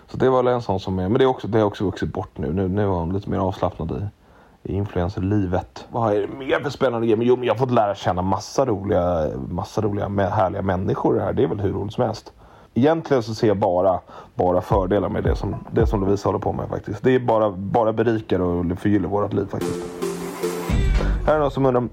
Så 0.07 0.17
det 0.17 0.29
var 0.29 0.43
väl 0.43 0.53
en 0.53 0.61
sån 0.61 0.79
som 0.79 0.99
är, 0.99 1.09
men 1.09 1.17
det, 1.17 1.23
är 1.23 1.27
också, 1.27 1.47
det 1.47 1.57
har 1.57 1.65
också 1.65 1.85
vuxit 1.85 2.13
bort 2.13 2.37
nu. 2.37 2.53
Nu, 2.53 2.67
nu 2.67 2.81
är 2.81 2.87
hon 2.87 3.13
lite 3.13 3.29
mer 3.29 3.37
avslappnad 3.37 3.91
i, 3.91 4.18
i 4.63 4.73
influencerlivet. 4.73 5.87
Vad 5.89 6.13
är 6.13 6.21
det 6.21 6.27
mer 6.27 6.59
för 6.59 6.69
spännande 6.69 7.07
grejer? 7.07 7.23
Jo, 7.23 7.35
men 7.35 7.45
jag 7.45 7.53
har 7.53 7.59
fått 7.59 7.71
lära 7.71 7.95
känna 7.95 8.21
massa 8.21 8.65
roliga, 8.65 9.27
massa 9.49 9.81
roliga 9.81 10.07
härliga 10.29 10.61
människor 10.61 11.19
här. 11.19 11.33
Det 11.33 11.43
är 11.43 11.47
väl 11.47 11.59
hur 11.59 11.73
roligt 11.73 11.93
som 11.93 12.03
helst. 12.03 12.33
Egentligen 12.73 13.23
så 13.23 13.35
ser 13.35 13.47
jag 13.47 13.57
bara, 13.57 13.99
bara 14.35 14.61
fördelar 14.61 15.09
med 15.09 15.23
det 15.23 15.35
som, 15.35 15.55
det 15.71 15.87
som 15.87 16.01
Lovisa 16.01 16.29
håller 16.29 16.39
på 16.39 16.53
med 16.53 16.69
faktiskt. 16.69 17.03
Det 17.03 17.15
är 17.15 17.19
bara, 17.19 17.51
bara 17.51 17.93
berikar 17.93 18.39
och 18.39 18.79
förgyller 18.79 19.07
vårt 19.07 19.33
liv 19.33 19.45
faktiskt. 19.51 19.79
Här 21.25 21.35
är 21.35 21.39
någon 21.39 21.51
som 21.51 21.65
undrar 21.65 21.89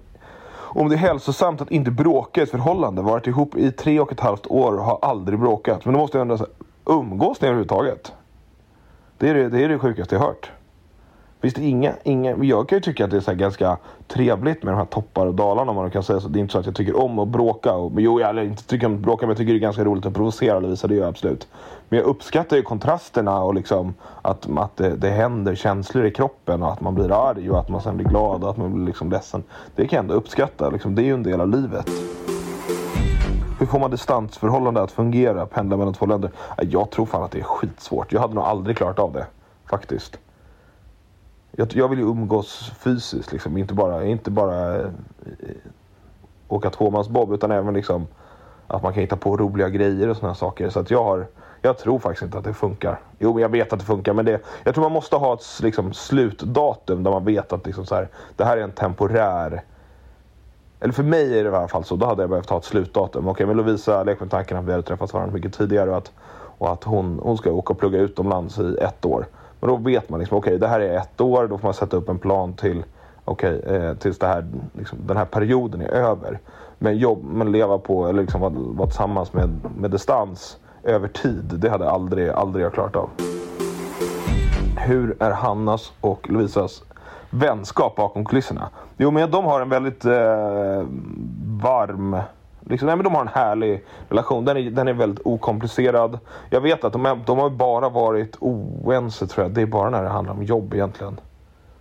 om 0.77 0.89
det 0.89 0.95
är 0.95 0.99
hälsosamt 0.99 1.61
att 1.61 1.71
inte 1.71 1.91
bråka 1.91 2.41
i 2.41 2.45
ett 2.45 2.51
förhållande. 2.51 3.03
Varit 3.03 3.27
ihop 3.27 3.57
i 3.57 3.73
tre 3.73 4.01
och 4.01 4.13
ett 4.13 4.21
halvt 4.21 4.47
år 4.47 4.73
och 4.73 4.85
har 4.85 4.99
aldrig 5.03 5.39
bråkat. 5.39 5.85
Men 5.85 5.95
då 5.95 6.01
måste 6.01 6.19
jag 6.19 6.31
undra, 6.31 6.47
umgås 6.85 7.41
ni 7.41 7.49
överhuvudtaget? 7.49 8.13
Det 9.19 9.29
är 9.29 9.35
det, 9.35 9.49
det 9.49 9.65
är 9.65 9.69
det 9.69 9.79
sjukaste 9.79 10.15
jag 10.15 10.23
hört. 10.23 10.51
Visst, 11.41 11.59
inga, 11.59 11.93
inga, 12.03 12.37
jag 12.45 12.69
kan 12.69 12.77
ju 12.77 12.83
tycka 12.83 13.05
att 13.05 13.11
det 13.11 13.17
är 13.17 13.21
så 13.21 13.35
ganska 13.35 13.77
trevligt 14.07 14.63
med 14.63 14.73
de 14.73 14.79
här 14.79 14.85
toppar 14.85 15.27
och 15.27 15.35
dalarna 15.35 15.71
om 15.71 15.77
man 15.77 15.91
kan 15.91 16.03
säga 16.03 16.21
så. 16.21 16.29
Det 16.29 16.39
är 16.39 16.41
inte 16.41 16.53
så 16.53 16.59
att 16.59 16.67
jag 16.67 16.75
tycker 16.75 16.97
om 16.97 17.19
att 17.19 17.29
bråka. 17.29 17.73
Och, 17.73 17.93
jo, 18.01 18.21
jag 18.21 18.45
inte 18.45 18.65
tycker 18.65 18.87
om 18.87 18.95
att 18.95 19.01
bråka 19.01 19.27
men 19.27 19.31
jag 19.31 19.37
tycker 19.37 19.53
det 19.53 19.59
är 19.59 19.61
ganska 19.61 19.85
roligt 19.85 20.07
att 20.07 20.15
provocera 20.15 20.61
Lovisa, 20.61 20.87
det 20.87 20.95
gör 20.95 21.03
jag 21.03 21.09
absolut. 21.09 21.49
Men 21.89 21.99
jag 21.99 22.07
uppskattar 22.07 22.57
ju 22.57 22.63
kontrasterna 22.63 23.43
och 23.43 23.55
liksom 23.55 23.95
att, 24.23 24.49
att 24.59 24.77
det, 24.77 24.97
det 24.97 25.11
händer 25.11 25.55
känslor 25.55 26.07
i 26.07 26.11
kroppen 26.11 26.63
och 26.63 26.73
att 26.73 26.81
man 26.81 26.95
blir 26.95 27.29
arg 27.29 27.51
och 27.51 27.59
att 27.59 27.69
man 27.69 27.81
sen 27.81 27.97
blir 27.97 28.07
glad 28.07 28.45
och 28.45 28.51
att 28.51 28.57
man 28.57 28.75
blir 28.75 28.87
liksom 28.87 29.11
ledsen. 29.11 29.43
Det 29.75 29.87
kan 29.87 29.97
jag 29.97 30.03
ändå 30.03 30.15
uppskatta, 30.15 30.71
liksom, 30.71 30.95
det 30.95 31.03
är 31.03 31.07
ju 31.07 31.15
en 31.15 31.23
del 31.23 31.41
av 31.41 31.49
livet. 31.49 31.91
Hur 33.59 33.67
får 33.67 33.79
man 33.79 33.91
distansförhållande 33.91 34.83
att 34.83 34.93
fungera? 34.93 35.47
Pendla 35.47 35.77
mellan 35.77 35.95
två 35.95 36.07
länder? 36.07 36.31
Jag 36.63 36.91
tror 36.91 37.07
fan 37.07 37.23
att 37.23 37.31
det 37.31 37.39
är 37.39 37.43
skitsvårt. 37.43 38.13
Jag 38.13 38.21
hade 38.21 38.35
nog 38.35 38.45
aldrig 38.45 38.77
klarat 38.77 38.99
av 38.99 39.13
det. 39.13 39.27
Faktiskt. 39.71 40.19
Jag, 41.57 41.73
jag 41.73 41.89
vill 41.89 41.99
ju 41.99 42.05
umgås 42.05 42.73
fysiskt 42.79 43.33
liksom, 43.33 43.57
inte 43.57 43.75
bara, 43.75 44.05
inte 44.05 44.31
bara 44.31 44.77
eh, 44.77 44.89
åka 46.49 46.71
tvåmansbob 46.71 47.33
utan 47.33 47.51
även 47.51 47.75
liksom 47.75 48.07
att 48.67 48.83
man 48.83 48.93
kan 48.93 49.01
hitta 49.01 49.17
på 49.17 49.37
roliga 49.37 49.69
grejer 49.69 50.09
och 50.09 50.17
sådana 50.17 50.35
saker. 50.35 50.71
Så 50.71 50.81
att 50.81 50.91
jag 50.91 51.05
har, 51.05 51.27
jag 51.63 51.79
tror 51.79 51.99
faktiskt 51.99 52.23
inte 52.23 52.39
att 52.39 52.45
det 52.45 52.55
funkar. 52.55 53.01
Jo, 53.19 53.33
men 53.33 53.43
jag 53.43 53.49
vet 53.49 53.73
att 53.73 53.79
det 53.79 53.85
funkar, 53.85 54.13
men 54.13 54.25
det, 54.25 54.41
jag 54.65 54.75
tror 54.75 54.85
man 54.85 54.93
måste 54.93 55.17
ha 55.17 55.35
ett 55.35 55.61
liksom, 55.63 55.93
slutdatum 55.93 57.03
där 57.03 57.11
man 57.11 57.25
vet 57.25 57.53
att 57.53 57.67
liksom, 57.67 57.87
så 57.87 57.95
här, 57.95 58.09
det 58.37 58.45
här 58.45 58.57
är 58.57 58.63
en 58.63 58.73
temporär 58.73 59.63
eller 60.81 60.93
för 60.93 61.03
mig 61.03 61.39
är 61.39 61.45
det 61.45 61.51
i 61.51 61.55
alla 61.55 61.69
fall 61.69 61.85
så. 61.85 61.97
Då 61.97 62.07
hade 62.07 62.23
jag 62.23 62.31
behövt 62.31 62.51
ha 62.51 62.59
ett 62.59 62.65
slutdatum. 62.65 63.29
Okej, 63.29 63.47
men 63.47 63.57
Lovisa 63.57 64.03
lek 64.03 64.21
med 64.21 64.31
tanken 64.31 64.57
att 64.57 64.65
vi 64.65 64.71
hade 64.71 64.83
träffat 64.83 65.13
varandra 65.13 65.35
mycket 65.35 65.55
tidigare 65.55 65.91
och 65.91 65.97
att, 65.97 66.13
och 66.59 66.73
att 66.73 66.85
hon, 66.85 67.21
hon 67.23 67.39
ska 67.39 67.53
åka 67.53 67.73
och 67.73 67.79
plugga 67.79 67.99
utomlands 67.99 68.59
i 68.59 68.77
ett 68.81 69.05
år. 69.05 69.27
Men 69.61 69.71
då 69.71 69.77
vet 69.77 70.09
man 70.09 70.21
liksom, 70.21 70.39
okej 70.39 70.49
okay, 70.49 70.59
det 70.59 70.69
här 70.69 70.81
är 70.81 70.97
ett 70.97 71.21
år, 71.21 71.47
då 71.47 71.59
får 71.59 71.69
man 71.69 71.75
sätta 71.75 71.97
upp 71.97 72.09
en 72.09 72.19
plan 72.19 72.55
till 72.55 72.85
okej, 73.25 73.59
okay, 73.59 73.77
eh, 73.77 73.95
tills 73.95 74.19
det 74.19 74.27
här, 74.27 74.47
liksom, 74.73 74.99
den 75.07 75.17
här 75.17 75.25
perioden 75.25 75.81
är 75.81 75.89
över. 75.89 76.39
Men, 76.79 76.99
jobb, 76.99 77.25
men 77.25 77.53
leva 77.53 77.79
på, 77.79 78.07
eller 78.07 78.23
liksom 78.23 78.41
vara, 78.41 78.53
vara 78.57 78.89
tillsammans 78.89 79.33
med, 79.33 79.51
med 79.79 79.91
distans 79.91 80.59
över 80.83 81.09
tid, 81.09 81.45
det 81.45 81.71
hade 81.71 81.91
aldrig, 81.91 82.29
aldrig 82.29 82.65
jag 82.65 82.73
klarat 82.73 82.97
av. 82.97 83.11
Hur 84.77 85.17
är 85.23 85.31
Hannas 85.31 85.93
och 86.01 86.31
Lovisas 86.31 86.83
vänskap 87.31 87.97
bakom 87.97 88.25
kulisserna? 88.25 88.69
Jo, 88.97 89.11
men 89.11 89.31
de 89.31 89.45
har 89.45 89.61
en 89.61 89.69
väldigt 89.69 90.05
eh, 90.05 90.83
varm 91.63 92.17
Liksom, 92.69 92.87
nej, 92.87 92.97
men 92.97 93.05
de 93.05 93.15
har 93.15 93.21
en 93.21 93.29
härlig 93.29 93.85
relation. 94.09 94.45
Den 94.45 94.57
är, 94.57 94.71
den 94.71 94.89
är 94.89 94.93
väldigt 94.93 95.27
okomplicerad. 95.27 96.19
Jag 96.51 96.61
vet 96.61 96.85
att 96.85 96.93
de, 96.93 97.07
är, 97.07 97.21
de 97.27 97.39
har 97.39 97.51
bara 97.51 97.89
varit 97.89 98.37
oense 98.41 99.27
tror 99.27 99.45
jag. 99.45 99.55
Det 99.55 99.63
är 99.63 99.67
bara 99.67 99.91
när 99.91 100.03
det 100.03 100.09
handlar 100.09 100.35
om 100.35 100.43
jobb 100.43 100.75
egentligen. 100.75 101.21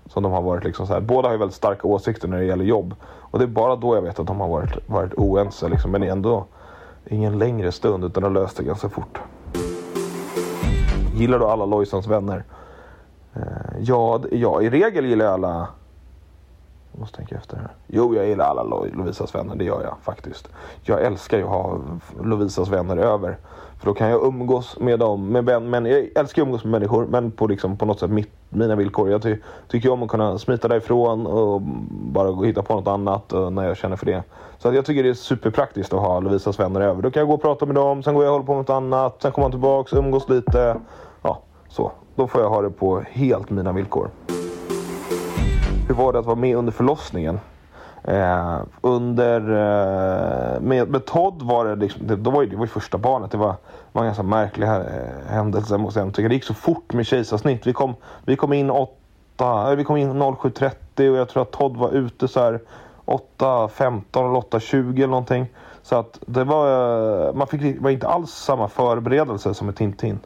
Som 0.06 0.24
de 0.24 0.32
har 0.32 0.42
varit 0.42 0.64
liksom 0.64 0.88
så 0.88 0.94
här. 0.94 1.02
Båda 1.02 1.28
har 1.28 1.34
ju 1.34 1.40
väldigt 1.40 1.56
starka 1.56 1.88
åsikter 1.88 2.28
när 2.28 2.38
det 2.38 2.46
gäller 2.46 2.66
jobb. 2.66 2.96
Och 3.04 3.40
det 3.40 3.46
är 3.46 3.50
bara 3.50 3.76
då 3.76 3.96
jag 3.96 4.02
vet 4.02 4.20
att 4.20 4.28
de 4.28 4.40
har 4.40 4.48
varit, 4.48 4.90
varit 4.90 5.14
oense. 5.14 5.70
Liksom. 5.70 5.92
Men 5.92 6.04
ändå 6.04 6.46
ingen 7.06 7.38
längre 7.38 7.72
stund 7.72 8.04
utan 8.04 8.24
de 8.24 8.34
löste 8.34 8.62
det 8.62 8.68
ganska 8.68 8.90
fort. 8.90 9.20
Gillar 11.16 11.40
du 11.40 11.46
alla 11.46 11.66
Lojsans 11.66 12.08
vänner? 12.08 12.44
Eh, 13.34 13.42
ja, 13.80 14.22
ja, 14.32 14.62
i 14.62 14.70
regel 14.70 15.06
gillar 15.06 15.26
jag 15.26 15.34
alla 15.34 15.68
jag 16.96 17.00
måste 17.00 17.18
tänka 17.18 17.36
efter 17.36 17.58
här. 17.58 17.70
Jo, 17.88 18.16
jag 18.16 18.28
gillar 18.28 18.46
alla 18.46 18.64
Lovisas 18.64 19.36
vänner, 19.36 19.56
det 19.56 19.64
gör 19.64 19.84
jag 19.84 19.96
faktiskt. 20.02 20.50
Jag 20.84 21.04
älskar 21.04 21.38
ju 21.38 21.44
att 21.44 21.50
ha 21.50 21.80
Lovisas 22.24 22.70
vänner 22.70 22.98
över. 22.98 23.38
För 23.80 23.86
då 23.86 23.94
kan 23.94 24.10
jag 24.10 24.24
umgås 24.24 24.80
med 24.80 25.00
dem, 25.00 25.28
med 25.28 25.46
vän, 25.46 25.70
men 25.70 25.86
jag 25.86 26.08
älskar 26.16 26.42
att 26.42 26.46
umgås 26.46 26.64
med 26.64 26.72
människor, 26.72 27.06
men 27.06 27.32
på, 27.32 27.48
liksom, 27.48 27.78
på 27.78 27.86
något 27.86 28.00
sätt 28.00 28.10
mitt, 28.10 28.32
mina 28.50 28.76
villkor. 28.76 29.10
Jag 29.10 29.22
ty, 29.22 29.38
tycker 29.68 29.92
om 29.92 30.04
att 30.04 30.10
kunna 30.10 30.38
smita 30.38 30.68
därifrån 30.68 31.28
och 31.28 31.62
bara 31.92 32.32
gå 32.32 32.40
och 32.40 32.48
hitta 32.48 32.64
på 32.64 32.74
något 32.74 32.88
annat 32.88 33.34
eh, 33.34 33.50
när 33.50 33.68
jag 33.68 33.78
känner 33.78 33.96
för 33.96 34.06
det. 34.06 34.24
Så 34.58 34.68
att 34.68 34.76
jag 34.76 34.86
tycker 34.86 35.04
det 35.04 35.10
är 35.10 35.14
superpraktiskt 35.14 35.94
att 35.94 36.00
ha 36.00 36.20
Lovisas 36.20 36.60
vänner 36.60 36.82
över. 36.82 37.02
Då 37.02 37.12
kan 37.12 37.20
jag 37.20 37.28
gå 37.28 37.34
och 37.34 37.42
prata 37.42 37.66
med 37.66 37.76
dem, 37.76 38.04
sen 38.04 38.16
går 38.16 38.24
jag 38.24 38.32
och 38.32 38.34
håller 38.34 38.46
på 38.46 38.54
med 38.54 38.60
något 38.60 38.70
annat, 38.70 39.22
sen 39.22 39.32
kommer 39.32 39.46
man 39.46 39.52
tillbaks, 39.52 39.94
umgås 39.94 40.30
lite. 40.30 40.78
Ja, 41.22 41.40
så. 41.70 41.92
Då 42.16 42.28
får 42.28 42.42
jag 42.42 42.50
ha 42.50 42.62
det 42.62 42.70
på 42.70 43.04
helt 43.12 43.50
mina 43.50 43.72
villkor. 43.72 44.10
Hur 45.88 45.96
var 45.96 46.14
det 46.14 46.20
att 46.20 46.26
vara 46.26 46.36
med 46.36 46.58
under 46.58 46.72
förlossningen? 46.72 47.40
Eh, 48.04 48.60
under, 48.82 49.42
eh, 49.42 50.62
med, 50.62 50.90
med 50.90 51.06
Todd 51.06 51.42
var 51.42 51.66
det 51.66 51.76
liksom, 51.76 52.08
det, 52.08 52.16
då 52.16 52.30
var 52.30 52.42
ju, 52.42 52.50
det 52.50 52.56
var 52.56 52.66
ju 52.66 52.70
första 52.70 52.98
barnet. 52.98 53.32
Det 53.32 53.38
var, 53.38 53.56
var 53.92 54.02
en 54.02 54.08
ganska 54.08 54.24
märklig 54.24 54.68
eh, 54.68 54.82
händelse 55.28 55.78
måste 55.78 56.00
jag 56.00 56.14
tycka. 56.14 56.28
Det 56.28 56.36
gick 56.36 56.44
så 56.44 56.54
fort 56.54 56.94
med 56.94 57.06
kejsarsnitt. 57.06 57.68
Vi 57.68 57.74
kom, 57.74 57.96
vi 58.26 58.36
kom 58.36 58.54
in 58.54 58.70
8, 58.70 59.72
eh, 59.72 59.76
vi 59.76 59.84
kom 59.84 59.98
in 59.98 60.12
07.30 60.12 61.10
och 61.10 61.18
jag 61.18 61.30
tror 61.30 61.42
att 61.42 61.52
Todd 61.52 61.78
var 61.78 61.92
ute 61.92 62.28
så 62.28 62.40
här 62.40 62.60
8.15 63.06 64.02
eller 64.14 64.60
8.20 64.60 64.96
eller 64.96 65.08
någonting. 65.08 65.48
Så 65.84 65.96
att 65.96 66.20
det 66.26 66.44
var, 66.44 67.28
eh, 67.28 67.34
man 67.34 67.48
fick, 67.48 67.82
var 67.82 67.90
inte 67.90 68.08
alls 68.08 68.32
samma 68.32 68.68
förberedelse 68.68 69.54
som 69.54 69.68
med 69.68 69.76
Tintin. 69.76 70.20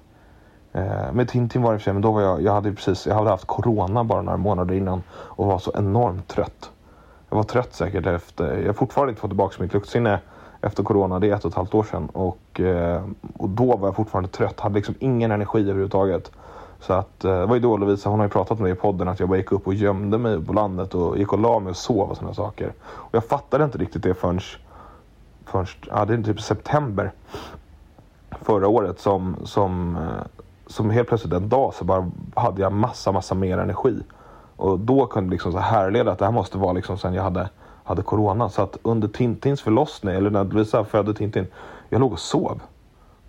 Eh, 0.79 1.13
med 1.13 1.27
Tintin 1.27 1.61
var 1.61 1.73
det 1.73 1.79
för 1.79 1.83
sig, 1.83 1.93
men 1.93 2.01
då 2.01 2.11
var 2.11 2.21
jag, 2.21 2.41
jag 2.41 2.53
hade 2.53 2.71
precis, 2.71 3.07
jag 3.07 3.15
hade 3.15 3.29
haft 3.29 3.47
corona 3.47 4.03
bara 4.03 4.21
några 4.21 4.37
månader 4.37 4.75
innan 4.75 5.03
och 5.11 5.45
var 5.45 5.59
så 5.59 5.71
enormt 5.75 6.27
trött. 6.27 6.71
Jag 7.29 7.37
var 7.37 7.43
trött 7.43 7.73
säkert 7.73 8.05
efter, 8.05 8.57
jag 8.57 8.67
har 8.67 8.73
fortfarande 8.73 9.11
inte 9.11 9.21
fått 9.21 9.29
tillbaka 9.29 9.63
mitt 9.63 9.73
luktsinne 9.73 10.19
efter 10.61 10.83
corona, 10.83 11.19
det 11.19 11.29
är 11.29 11.35
ett 11.35 11.45
och 11.45 11.51
ett 11.51 11.57
halvt 11.57 11.73
år 11.73 11.83
sedan. 11.83 12.09
Och, 12.13 12.59
eh, 12.59 13.03
och 13.37 13.49
då 13.49 13.77
var 13.77 13.87
jag 13.87 13.95
fortfarande 13.95 14.29
trött, 14.29 14.59
hade 14.59 14.75
liksom 14.75 14.95
ingen 14.99 15.31
energi 15.31 15.61
överhuvudtaget. 15.61 16.31
Så 16.79 16.93
att, 16.93 17.23
eh, 17.23 17.39
det 17.39 17.45
var 17.45 17.55
ju 17.55 17.61
då 17.61 17.77
Lovisa, 17.77 18.09
hon 18.09 18.19
har 18.19 18.25
ju 18.25 18.31
pratat 18.31 18.59
med 18.59 18.63
mig 18.63 18.71
i 18.71 18.75
podden 18.75 19.07
att 19.07 19.19
jag 19.19 19.29
bara 19.29 19.37
gick 19.37 19.51
upp 19.51 19.67
och 19.67 19.73
gömde 19.73 20.17
mig 20.17 20.45
på 20.45 20.53
landet 20.53 20.95
och 20.95 21.17
gick 21.17 21.33
och 21.33 21.39
la 21.39 21.59
mig 21.59 21.69
och 21.69 21.77
sov 21.77 22.09
och 22.09 22.17
sådana 22.17 22.33
saker. 22.33 22.73
Och 22.81 23.15
jag 23.15 23.25
fattade 23.25 23.63
inte 23.63 23.77
riktigt 23.77 24.03
det 24.03 24.13
förrän, 24.13 24.39
förrän 25.45 25.65
ja, 25.87 26.05
det 26.05 26.13
är 26.13 26.23
typ 26.23 26.41
september 26.41 27.11
förra 28.41 28.67
året 28.67 28.99
som, 28.99 29.35
som 29.43 29.95
eh, 29.95 30.41
som 30.69 30.89
helt 30.89 31.07
plötsligt 31.07 31.33
en 31.33 31.49
dag 31.49 31.73
så 31.73 31.85
bara 31.85 32.11
hade 32.35 32.61
jag 32.61 32.71
massa, 32.71 33.11
massa 33.11 33.35
mer 33.35 33.57
energi. 33.57 33.99
Och 34.55 34.79
då 34.79 35.05
kunde 35.05 35.27
jag 35.27 35.31
liksom 35.31 35.51
så 35.51 35.57
härleda 35.57 36.11
att 36.11 36.19
det 36.19 36.25
här 36.25 36.31
måste 36.31 36.57
vara 36.57 36.73
liksom 36.73 36.97
sen 36.97 37.13
jag 37.13 37.23
hade, 37.23 37.49
hade 37.83 38.01
corona. 38.01 38.49
Så 38.49 38.61
att 38.61 38.77
under 38.81 39.07
Tintins 39.07 39.61
förlossning, 39.61 40.15
eller 40.15 40.29
när 40.29 40.43
Lovisa 40.43 40.83
födde 40.83 41.13
Tintin, 41.13 41.47
jag 41.89 42.01
låg 42.01 42.11
och 42.11 42.19
sov 42.19 42.61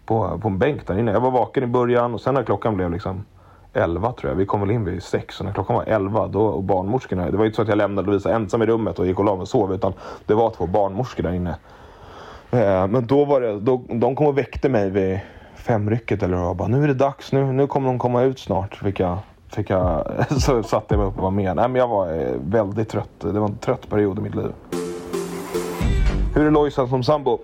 på, 0.06 0.38
på 0.38 0.48
en 0.48 0.58
bänk 0.58 0.86
där 0.86 0.98
inne. 0.98 1.12
Jag 1.12 1.20
var 1.20 1.30
vaken 1.30 1.64
i 1.64 1.66
början 1.66 2.14
och 2.14 2.20
sen 2.20 2.34
när 2.34 2.42
klockan 2.42 2.76
blev 2.76 2.90
liksom 2.90 3.24
11 3.72 4.12
tror 4.12 4.30
jag. 4.30 4.36
Vi 4.36 4.46
kom 4.46 4.60
väl 4.60 4.70
in 4.70 4.84
vid 4.84 5.02
6 5.02 5.40
och 5.40 5.46
när 5.46 5.52
klockan 5.52 5.76
var 5.76 5.84
11 5.84 6.28
då 6.28 6.42
och 6.42 6.62
barnmorskorna. 6.62 7.30
Det 7.30 7.36
var 7.36 7.44
ju 7.44 7.48
inte 7.48 7.56
så 7.56 7.62
att 7.62 7.68
jag 7.68 7.78
lämnade 7.78 8.06
Lovisa 8.06 8.34
ensam 8.34 8.62
i 8.62 8.66
rummet 8.66 8.98
och 8.98 9.06
gick 9.06 9.18
och 9.18 9.24
la 9.24 9.34
mig 9.34 9.42
och 9.42 9.48
sov 9.48 9.74
utan 9.74 9.92
det 10.26 10.34
var 10.34 10.50
två 10.50 10.66
barnmorskor 10.66 11.22
där 11.22 11.32
inne. 11.32 11.56
Eh, 12.50 12.86
men 12.86 13.06
då 13.06 13.24
var 13.24 13.40
det, 13.40 13.60
då, 13.60 13.82
de 13.88 14.16
kom 14.16 14.26
och 14.26 14.38
väckte 14.38 14.68
mig 14.68 14.90
vid 14.90 15.20
femrycket 15.60 16.22
eller 16.22 16.36
vad. 16.36 16.56
Bara, 16.56 16.68
nu 16.68 16.84
är 16.84 16.88
det 16.88 16.94
dags, 16.94 17.32
nu, 17.32 17.52
nu 17.52 17.66
kommer 17.66 17.86
de 17.86 17.98
komma 17.98 18.22
ut 18.22 18.38
snart. 18.38 18.74
Fick 18.74 19.00
jag, 19.00 19.18
fick 19.48 19.70
jag, 19.70 20.06
så 20.40 20.62
satte 20.62 20.94
jag 20.94 20.98
mig 20.98 21.08
upp 21.08 21.16
och 21.16 21.22
var 21.22 21.30
med. 21.30 21.56
Nej, 21.56 21.68
men 21.68 21.74
jag 21.74 21.88
var 21.88 22.12
eh, 22.12 22.34
väldigt 22.44 22.88
trött. 22.88 23.10
Det 23.20 23.40
var 23.40 23.48
en 23.48 23.56
trött 23.56 23.90
period 23.90 24.18
i 24.18 24.22
mitt 24.22 24.34
liv. 24.34 24.52
Hur 26.34 26.46
är 26.46 26.50
Lojsan 26.50 26.88
som 26.88 27.02
sambo? 27.02 27.38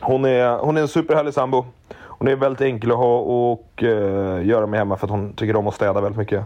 Hon 0.00 0.24
är, 0.24 0.58
hon 0.58 0.76
är 0.76 0.80
en 0.80 0.88
superhärlig 0.88 1.34
sambo. 1.34 1.64
Hon 1.94 2.28
är 2.28 2.36
väldigt 2.36 2.60
enkel 2.60 2.90
att 2.90 2.96
ha 2.96 3.18
och 3.18 3.82
uh, 3.82 4.46
göra 4.46 4.66
med 4.66 4.78
hemma 4.78 4.96
för 4.96 5.06
att 5.06 5.10
hon 5.10 5.32
tycker 5.32 5.56
om 5.56 5.66
att 5.66 5.74
städa 5.74 6.00
väldigt 6.00 6.18
mycket. 6.18 6.44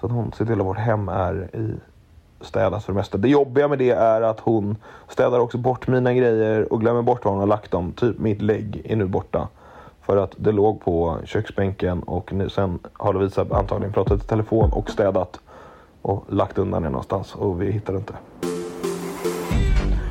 Så 0.00 0.06
att 0.06 0.12
hon 0.12 0.32
ser 0.32 0.44
till 0.44 0.60
att 0.60 0.66
vårt 0.66 0.78
hem 0.78 1.08
är 1.08 1.56
i 1.56 1.74
städas 2.40 2.84
för 2.84 2.92
det 2.92 2.96
mesta. 2.96 3.18
Det 3.18 3.28
jobbiga 3.28 3.68
med 3.68 3.78
det 3.78 3.90
är 3.90 4.22
att 4.22 4.40
hon 4.40 4.76
städar 5.08 5.38
också 5.38 5.58
bort 5.58 5.86
mina 5.86 6.14
grejer 6.14 6.72
och 6.72 6.80
glömmer 6.80 7.02
bort 7.02 7.24
var 7.24 7.32
hon 7.32 7.40
har 7.40 7.46
lagt 7.46 7.70
dem. 7.70 7.92
Typ 7.92 8.18
mitt 8.18 8.42
lägg 8.42 8.82
är 8.84 8.96
nu 8.96 9.06
borta. 9.06 9.48
För 10.08 10.16
att 10.16 10.34
det 10.36 10.52
låg 10.52 10.80
på 10.80 11.18
köksbänken 11.24 12.02
och 12.02 12.32
nu, 12.32 12.48
sen 12.48 12.78
har 12.92 13.12
Lovisa 13.12 13.46
antagligen 13.50 13.92
pratat 13.92 14.24
i 14.24 14.26
telefon 14.26 14.72
och 14.72 14.90
städat 14.90 15.40
och 16.02 16.24
lagt 16.28 16.58
undan 16.58 16.82
det 16.82 16.88
någonstans 16.88 17.34
och 17.34 17.62
vi 17.62 17.70
hittar 17.70 17.92
det 17.92 17.98
inte. 17.98 18.14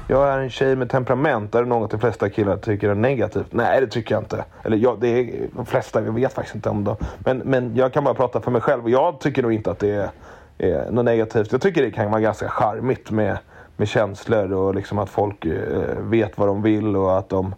Jag 0.08 0.30
är 0.30 0.40
en 0.40 0.50
tjej 0.50 0.76
med 0.76 0.90
temperament. 0.90 1.56
Är 1.56 1.64
det 1.64 1.70
något 1.70 1.92
de 1.92 2.00
flesta 2.00 2.30
killar 2.30 2.58
tycker 2.58 2.90
är 2.90 2.96
negativt? 2.96 3.48
Nej, 3.50 3.82
det 3.82 3.88
tycker 3.88 4.16
jag 4.16 4.22
inte. 4.22 4.46
Eller 4.64 4.78
ja, 4.78 4.98
det 5.00 5.08
är 5.08 5.48
de 5.56 5.66
flesta. 5.66 6.04
Jag 6.04 6.12
vet 6.12 6.34
faktiskt 6.34 6.56
inte 6.56 6.70
om 6.70 6.84
det. 6.84 6.96
Men, 7.20 7.38
men 7.38 7.76
jag 7.76 7.94
kan 7.94 8.04
bara 8.04 8.14
prata 8.14 8.42
för 8.42 8.52
mig 8.52 8.62
själv 8.62 8.84
och 8.84 8.90
jag 8.90 9.20
tycker 9.20 9.44
nog 9.44 9.54
inte 9.54 9.72
att 9.72 9.80
det 9.80 9.92
är, 9.96 10.10
är 10.58 10.92
något 10.92 11.06
negativt. 11.06 11.52
Jag 11.52 11.62
tycker 11.62 11.82
det 11.82 11.92
kan 11.92 12.12
vara 12.12 12.22
ganska 12.22 12.50
charmigt 12.50 13.12
med, 13.12 13.38
med 13.78 13.88
känslor 13.88 14.54
och 14.54 14.76
liksom 14.76 15.00
att 15.00 15.10
folk 15.10 15.46
eh, 15.46 15.98
vet 16.00 16.38
vad 16.38 16.48
de 16.48 16.62
vill 16.62 16.96
och 16.96 17.18
att 17.18 17.30
de 17.30 17.54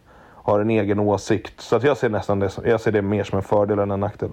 har 0.49 0.59
en 0.59 0.69
egen 0.69 0.99
åsikt. 0.99 1.61
Så 1.61 1.75
att 1.75 1.83
jag 1.83 1.97
ser 1.97 2.09
nästan 2.09 2.39
det, 2.39 2.57
jag 2.65 2.81
ser 2.81 2.91
det 2.91 3.01
mer 3.01 3.23
som 3.23 3.37
en 3.37 3.43
fördel 3.43 3.79
än 3.79 3.91
en 3.91 3.99
nackdel. 3.99 4.29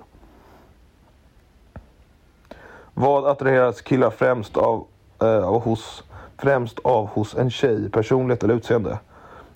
Vad 2.95 3.27
attraheras 3.27 3.81
killar 3.81 4.11
främst 4.11 4.57
av, 4.57 4.85
äh, 5.23 5.61
hos, 5.61 6.05
främst 6.37 6.79
av 6.79 7.07
hos 7.07 7.35
en 7.35 7.51
tjej? 7.51 7.91
Personlighet 7.91 8.45
eller 8.45 8.55
utseende? 8.55 8.99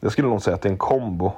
Jag 0.01 0.13
skulle 0.13 0.29
nog 0.29 0.43
säga 0.43 0.55
att 0.55 0.63
det 0.63 0.69
är 0.69 0.73
en 0.73 0.79
kombo. 0.79 1.33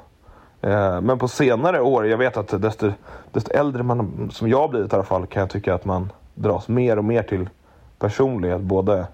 Eh, 0.61 1.01
men 1.01 1.19
på 1.19 1.27
senare 1.27 1.81
år, 1.81 2.07
jag 2.07 2.17
vet 2.17 2.37
att 2.37 2.61
desto, 2.61 2.91
desto 3.31 3.51
äldre 3.51 3.83
man, 3.83 4.29
som 4.31 4.49
jag 4.49 4.69
blivit 4.69 4.93
i 4.93 4.95
alla 4.95 5.03
fall, 5.03 5.27
kan 5.27 5.39
jag 5.39 5.49
tycka 5.49 5.73
att 5.73 5.85
man 5.85 6.11
dras 6.33 6.67
mer 6.67 6.97
och 6.97 7.05
mer 7.05 7.23
till 7.23 7.49
personlighet. 7.99 8.61
Både, 8.61 9.07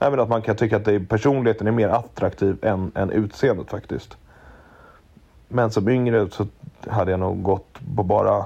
även 0.00 0.20
att 0.20 0.28
man 0.28 0.42
kan 0.42 0.56
tycka 0.56 0.76
att 0.76 0.84
det 0.84 0.94
är, 0.94 1.00
personligheten 1.00 1.66
är 1.66 1.72
mer 1.72 1.88
attraktiv 1.88 2.56
än, 2.62 2.92
än 2.94 3.10
utseendet 3.10 3.70
faktiskt. 3.70 4.16
Men 5.48 5.70
som 5.70 5.88
yngre 5.88 6.30
så 6.30 6.46
hade 6.86 7.10
jag 7.10 7.20
nog 7.20 7.42
gått 7.42 7.78
på 7.96 8.02
bara... 8.02 8.44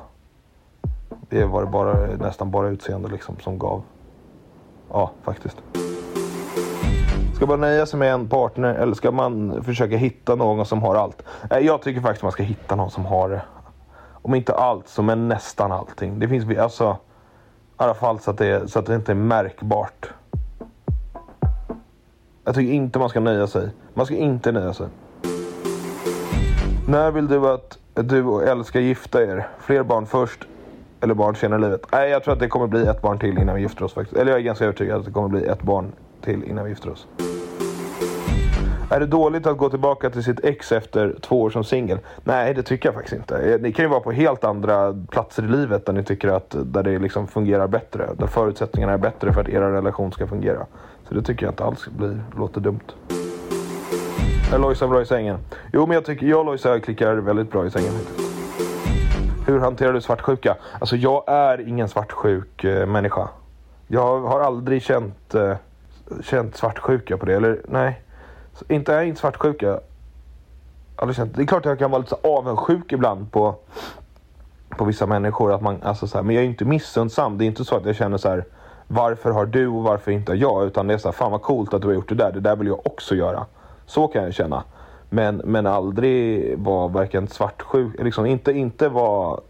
Det 1.28 1.44
var 1.44 1.66
bara, 1.66 2.16
nästan 2.16 2.50
bara 2.50 2.68
utseende 2.68 3.08
liksom 3.08 3.36
som 3.40 3.58
gav. 3.58 3.82
Ja, 4.90 5.10
faktiskt. 5.22 5.56
Ska 7.34 7.46
man 7.46 7.60
nöja 7.60 7.86
sig 7.86 7.98
med 7.98 8.12
en 8.12 8.28
partner 8.28 8.74
eller 8.74 8.94
ska 8.94 9.10
man 9.10 9.62
försöka 9.62 9.96
hitta 9.96 10.34
någon 10.34 10.66
som 10.66 10.82
har 10.82 10.94
allt? 10.94 11.22
Jag 11.60 11.82
tycker 11.82 12.00
faktiskt 12.00 12.22
man 12.22 12.32
ska 12.32 12.42
hitta 12.42 12.76
någon 12.76 12.90
som 12.90 13.06
har 13.06 13.28
det. 13.28 13.42
Om 14.22 14.34
inte 14.34 14.54
allt 14.54 14.88
så 14.88 15.02
men 15.02 15.28
nästan 15.28 15.72
allting. 15.72 16.18
Det 16.18 16.28
finns 16.28 16.58
alltså 16.58 16.96
i 17.70 17.74
alla 17.76 17.94
fall 17.94 18.20
så 18.20 18.30
att 18.30 18.38
det, 18.38 18.70
så 18.70 18.78
att 18.78 18.86
det 18.86 18.94
inte 18.94 19.12
är 19.12 19.16
märkbart. 19.16 20.10
Jag 22.44 22.54
tycker 22.54 22.72
inte 22.72 22.98
man 22.98 23.08
ska 23.08 23.20
nöja 23.20 23.46
sig. 23.46 23.70
Man 23.94 24.06
ska 24.06 24.14
inte 24.14 24.52
nöja 24.52 24.74
sig. 24.74 24.86
När 26.92 27.10
vill 27.10 27.28
du 27.28 27.46
att 27.46 27.78
du 27.94 28.24
och 28.24 28.42
Elle 28.42 28.64
ska 28.64 28.80
gifta 28.80 29.22
er? 29.22 29.48
Fler 29.58 29.82
barn 29.82 30.06
först 30.06 30.46
eller 31.00 31.14
barn 31.14 31.36
senare 31.36 31.60
i 31.60 31.62
livet? 31.62 31.86
Nej, 31.92 32.10
jag 32.10 32.24
tror 32.24 32.34
att 32.34 32.40
det 32.40 32.48
kommer 32.48 32.66
bli 32.66 32.86
ett 32.86 33.02
barn 33.02 33.18
till 33.18 33.38
innan 33.38 33.54
vi 33.54 33.62
gifter 33.62 33.84
oss 33.84 33.94
faktiskt. 33.94 34.16
Eller 34.16 34.30
jag 34.30 34.40
är 34.40 34.44
ganska 34.44 34.64
övertygad 34.64 34.98
att 34.98 35.04
det 35.04 35.10
kommer 35.10 35.28
bli 35.28 35.44
ett 35.44 35.62
barn 35.62 35.92
till 36.24 36.44
innan 36.44 36.64
vi 36.64 36.70
gifter 36.70 36.90
oss. 36.90 37.06
Är 38.90 39.00
det 39.00 39.06
dåligt 39.06 39.46
att 39.46 39.58
gå 39.58 39.70
tillbaka 39.70 40.10
till 40.10 40.24
sitt 40.24 40.44
ex 40.44 40.72
efter 40.72 41.16
två 41.20 41.42
år 41.42 41.50
som 41.50 41.64
singel? 41.64 41.98
Nej, 42.24 42.54
det 42.54 42.62
tycker 42.62 42.88
jag 42.88 42.94
faktiskt 42.94 43.16
inte. 43.16 43.36
Eh, 43.38 43.60
ni 43.60 43.72
kan 43.72 43.84
ju 43.84 43.88
vara 43.88 44.00
på 44.00 44.12
helt 44.12 44.44
andra 44.44 44.94
platser 45.10 45.42
i 45.42 45.48
livet 45.48 45.86
där 45.86 45.92
ni 45.92 46.04
tycker 46.04 46.28
att 46.28 46.56
där 46.64 46.82
det 46.82 46.98
liksom 46.98 47.26
fungerar 47.26 47.68
bättre. 47.68 48.08
Där 48.18 48.26
förutsättningarna 48.26 48.92
är 48.92 48.98
bättre 48.98 49.32
för 49.32 49.40
att 49.40 49.48
er 49.48 49.60
relation 49.60 50.12
ska 50.12 50.26
fungera. 50.26 50.66
Så 51.02 51.08
Så 51.08 51.14
det 51.14 51.22
tycker 51.22 51.46
jag 51.46 51.52
inte 51.52 51.64
alls 51.64 51.88
blir, 51.88 52.24
låter 52.36 52.60
dumt. 52.60 53.21
Är 54.52 54.58
Lojsan 54.58 54.90
bra 54.90 55.02
i 55.02 55.06
sängen? 55.06 55.38
Jo, 55.72 55.86
men 55.86 55.94
jag 55.94 56.04
tycker 56.04 56.26
jag 56.26 56.38
och 56.38 56.44
Lojsa 56.44 56.80
klickar 56.80 57.14
väldigt 57.14 57.50
bra 57.50 57.66
i 57.66 57.70
sängen. 57.70 57.92
Hur 59.46 59.60
hanterar 59.60 59.92
du 59.92 60.00
svartsjuka? 60.00 60.56
Alltså 60.80 60.96
jag 60.96 61.24
är 61.26 61.68
ingen 61.68 61.88
svartsjuk 61.88 62.64
eh, 62.64 62.86
människa. 62.86 63.28
Jag 63.88 64.20
har 64.20 64.40
aldrig 64.40 64.82
känt, 64.82 65.34
eh, 65.34 65.56
känt 66.22 66.56
svartsjuka 66.56 67.16
på 67.16 67.26
det. 67.26 67.34
Eller 67.34 67.60
nej, 67.68 68.02
inte 68.68 68.92
är 68.92 68.96
jag 68.96 69.08
inte 69.08 69.20
svartsjuka. 69.20 69.80
Aldrig 70.96 71.16
känt. 71.16 71.36
Det 71.36 71.42
är 71.42 71.46
klart 71.46 71.66
att 71.66 71.70
jag 71.70 71.78
kan 71.78 71.90
vara 71.90 71.98
lite 71.98 72.16
så 72.22 72.28
avundsjuk 72.38 72.92
ibland 72.92 73.32
på, 73.32 73.54
på 74.68 74.84
vissa 74.84 75.06
människor. 75.06 75.52
Att 75.52 75.62
man, 75.62 75.82
alltså 75.82 76.06
så 76.06 76.18
här, 76.18 76.22
men 76.22 76.34
jag 76.34 76.44
är 76.44 76.48
inte 76.48 76.64
missundsam. 76.64 77.38
Det 77.38 77.44
är 77.44 77.46
inte 77.46 77.64
så 77.64 77.76
att 77.76 77.86
jag 77.86 77.96
känner 77.96 78.16
så 78.16 78.28
här. 78.28 78.44
Varför 78.86 79.30
har 79.30 79.46
du 79.46 79.66
och 79.66 79.82
varför 79.82 80.10
inte 80.10 80.32
jag? 80.32 80.66
Utan 80.66 80.86
det 80.86 80.94
är 80.94 80.98
så 80.98 81.08
här, 81.08 81.12
fan 81.12 81.32
vad 81.32 81.42
coolt 81.42 81.74
att 81.74 81.82
du 81.82 81.88
har 81.88 81.94
gjort 81.94 82.08
det 82.08 82.14
där. 82.14 82.32
Det 82.32 82.40
där 82.40 82.56
vill 82.56 82.66
jag 82.66 82.86
också 82.86 83.14
göra. 83.14 83.46
Så 83.86 84.08
kan 84.08 84.22
jag 84.24 84.34
känna. 84.34 84.64
Men, 85.10 85.36
men 85.44 85.66
aldrig 85.66 86.58
vara 86.58 86.88
varken 86.88 87.28
svartsjuk, 87.28 88.02
liksom 88.02 88.26
inte, 88.26 88.52
inte 88.52 88.88
vara 88.88 89.40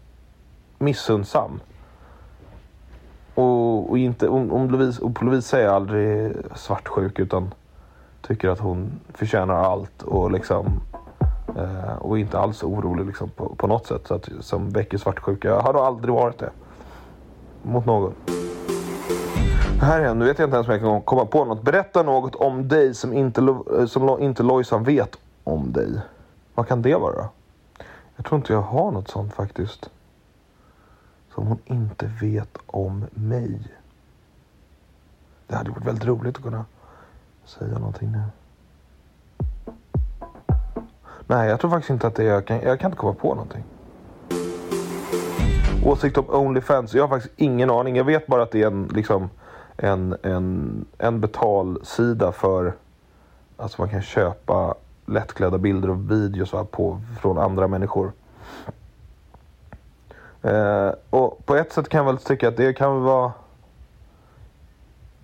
missundsam. 0.77 1.59
Och, 3.35 3.89
och, 3.89 3.97
inte, 3.97 4.27
om, 4.27 4.51
om 4.51 4.69
Lovisa, 4.69 5.05
och 5.05 5.15
på 5.15 5.25
Lovisa 5.25 5.59
är 5.59 5.63
jag 5.63 5.73
aldrig 5.73 6.33
svartsjuk 6.55 7.19
utan 7.19 7.53
tycker 8.21 8.49
att 8.49 8.59
hon 8.59 8.91
förtjänar 9.13 9.55
allt 9.55 10.03
och 10.03 10.31
liksom 10.31 10.65
eh, 11.57 11.95
och 11.99 12.19
inte 12.19 12.39
alls 12.39 12.63
orolig 12.63 13.05
liksom 13.05 13.29
på, 13.29 13.55
på 13.55 13.67
något 13.67 13.87
sätt 13.87 14.07
så 14.07 14.15
att, 14.15 14.29
som 14.39 14.69
väcker 14.69 14.97
svartsjuka. 14.97 15.47
Jag 15.47 15.59
har 15.59 15.87
aldrig 15.87 16.13
varit 16.13 16.37
det. 16.37 16.49
Mot 17.63 17.85
någon. 17.85 18.13
Här 19.83 20.01
igen, 20.01 20.19
nu 20.19 20.25
vet 20.25 20.39
jag 20.39 20.47
inte 20.47 20.55
ens 20.55 20.67
om 20.67 20.73
jag 20.73 20.81
kan 20.81 21.01
komma 21.01 21.25
på 21.25 21.45
något. 21.45 21.61
Berätta 21.61 22.03
något 22.03 22.35
om 22.35 22.67
dig 22.67 22.93
som 22.93 23.13
inte, 23.13 23.41
eh, 23.41 23.85
som 23.85 24.19
inte 24.19 24.43
Lojsan 24.43 24.83
vet 24.83 25.17
om 25.43 25.73
dig. 25.73 26.01
Vad 26.53 26.67
kan 26.67 26.81
det 26.81 26.95
vara? 26.95 27.29
Jag 28.15 28.25
tror 28.25 28.37
inte 28.37 28.53
jag 28.53 28.61
har 28.61 28.91
något 28.91 29.07
sånt 29.07 29.33
faktiskt. 29.33 29.89
Som 31.33 31.47
hon 31.47 31.57
inte 31.65 32.11
vet 32.21 32.57
om 32.65 33.05
mig. 33.11 33.59
Det 35.47 35.55
hade 35.55 35.71
varit 35.71 35.85
väldigt 35.85 36.05
roligt 36.05 36.37
att 36.37 36.43
kunna 36.43 36.65
säga 37.45 37.77
någonting 37.79 38.11
nu. 38.11 38.23
Nej, 41.27 41.49
jag 41.49 41.59
tror 41.59 41.71
faktiskt 41.71 41.89
inte 41.89 42.07
att 42.07 42.15
det 42.15 42.23
är. 42.23 42.27
Jag 42.27 42.45
kan, 42.45 42.61
jag 42.61 42.79
kan 42.79 42.91
inte 42.91 42.97
komma 42.97 43.13
på 43.13 43.35
någonting. 43.35 43.63
Åsikt 45.85 46.17
om 46.17 46.25
Onlyfans? 46.29 46.93
Jag 46.93 47.03
har 47.03 47.09
faktiskt 47.09 47.33
ingen 47.37 47.69
aning. 47.69 47.95
Jag 47.95 48.03
vet 48.03 48.27
bara 48.27 48.43
att 48.43 48.51
det 48.51 48.61
är 48.63 48.67
en, 48.67 48.87
liksom, 48.87 49.29
en, 49.77 50.17
en, 50.23 50.85
en 50.97 51.21
betalsida 51.21 52.31
för... 52.31 52.73
Alltså 53.57 53.81
man 53.81 53.89
kan 53.89 54.01
köpa 54.01 54.75
lättklädda 55.05 55.57
bilder 55.57 55.89
och 55.89 56.11
videos 56.11 56.51
på, 56.71 57.01
från 57.21 57.37
andra 57.37 57.67
människor. 57.67 58.11
Eh, 60.41 60.91
och 61.09 61.45
på 61.45 61.55
ett 61.55 61.73
sätt 61.73 61.89
kan 61.89 61.97
jag 61.97 62.05
väl 62.05 62.17
tycka 62.17 62.47
att 62.47 62.57
det 62.57 62.73
kan 62.73 63.01
vara 63.01 63.31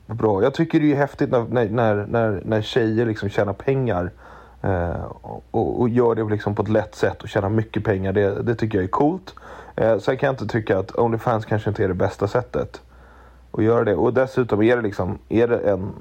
bra. 0.05 0.43
Jag 0.43 0.53
tycker 0.53 0.79
det 0.79 0.91
är 0.91 0.95
häftigt 0.95 1.29
när, 1.29 1.69
när, 1.69 2.05
när, 2.05 2.41
när 2.45 2.61
tjejer 2.61 3.05
liksom 3.05 3.29
tjänar 3.29 3.53
pengar 3.53 4.11
eh, 4.61 5.03
och, 5.51 5.81
och, 5.81 5.89
gör 5.89 6.15
det 6.15 6.23
liksom 6.23 6.55
på 6.55 6.61
ett 6.61 6.69
lätt 6.69 6.95
sätt 6.95 7.23
och 7.23 7.29
tjänar 7.29 7.49
mycket 7.49 7.83
pengar. 7.83 8.13
Det, 8.13 8.43
det 8.43 8.55
tycker 8.55 8.77
jag 8.77 8.85
är 8.85 8.89
coolt. 8.89 9.35
Eh, 9.75 9.97
sen 9.97 10.17
kan 10.17 10.27
jag 10.27 10.33
inte 10.33 10.47
tycka 10.47 10.79
att 10.79 10.95
Onlyfans 10.95 11.45
kanske 11.45 11.69
inte 11.69 11.83
är 11.83 11.87
det 11.87 11.93
bästa 11.93 12.27
sättet 12.27 12.81
och 13.51 13.63
göra 13.63 13.83
det. 13.83 13.95
Och 13.95 14.13
dessutom 14.13 14.61
är 14.61 14.75
det 14.75 14.81
liksom, 14.81 15.17
är 15.29 15.47
det 15.47 15.57
en, 15.57 15.91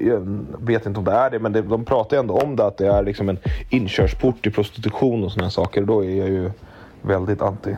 jag 0.00 0.20
vet 0.60 0.86
inte 0.86 0.98
om 0.98 1.04
det 1.04 1.12
är 1.12 1.30
det, 1.30 1.38
men 1.38 1.52
det, 1.52 1.62
de 1.62 1.84
pratar 1.84 2.16
ju 2.16 2.20
ändå 2.20 2.38
om 2.38 2.56
det 2.56 2.66
att 2.66 2.76
det 2.76 2.86
är 2.86 3.02
liksom 3.02 3.28
en 3.28 3.38
inkörsport 3.70 4.42
till 4.42 4.52
prostitution 4.52 5.24
och 5.24 5.32
sådana 5.32 5.50
saker. 5.50 5.80
Och 5.80 5.86
då 5.86 6.04
är 6.04 6.18
jag 6.18 6.28
ju 6.28 6.50
väldigt 7.02 7.42
anti. 7.42 7.76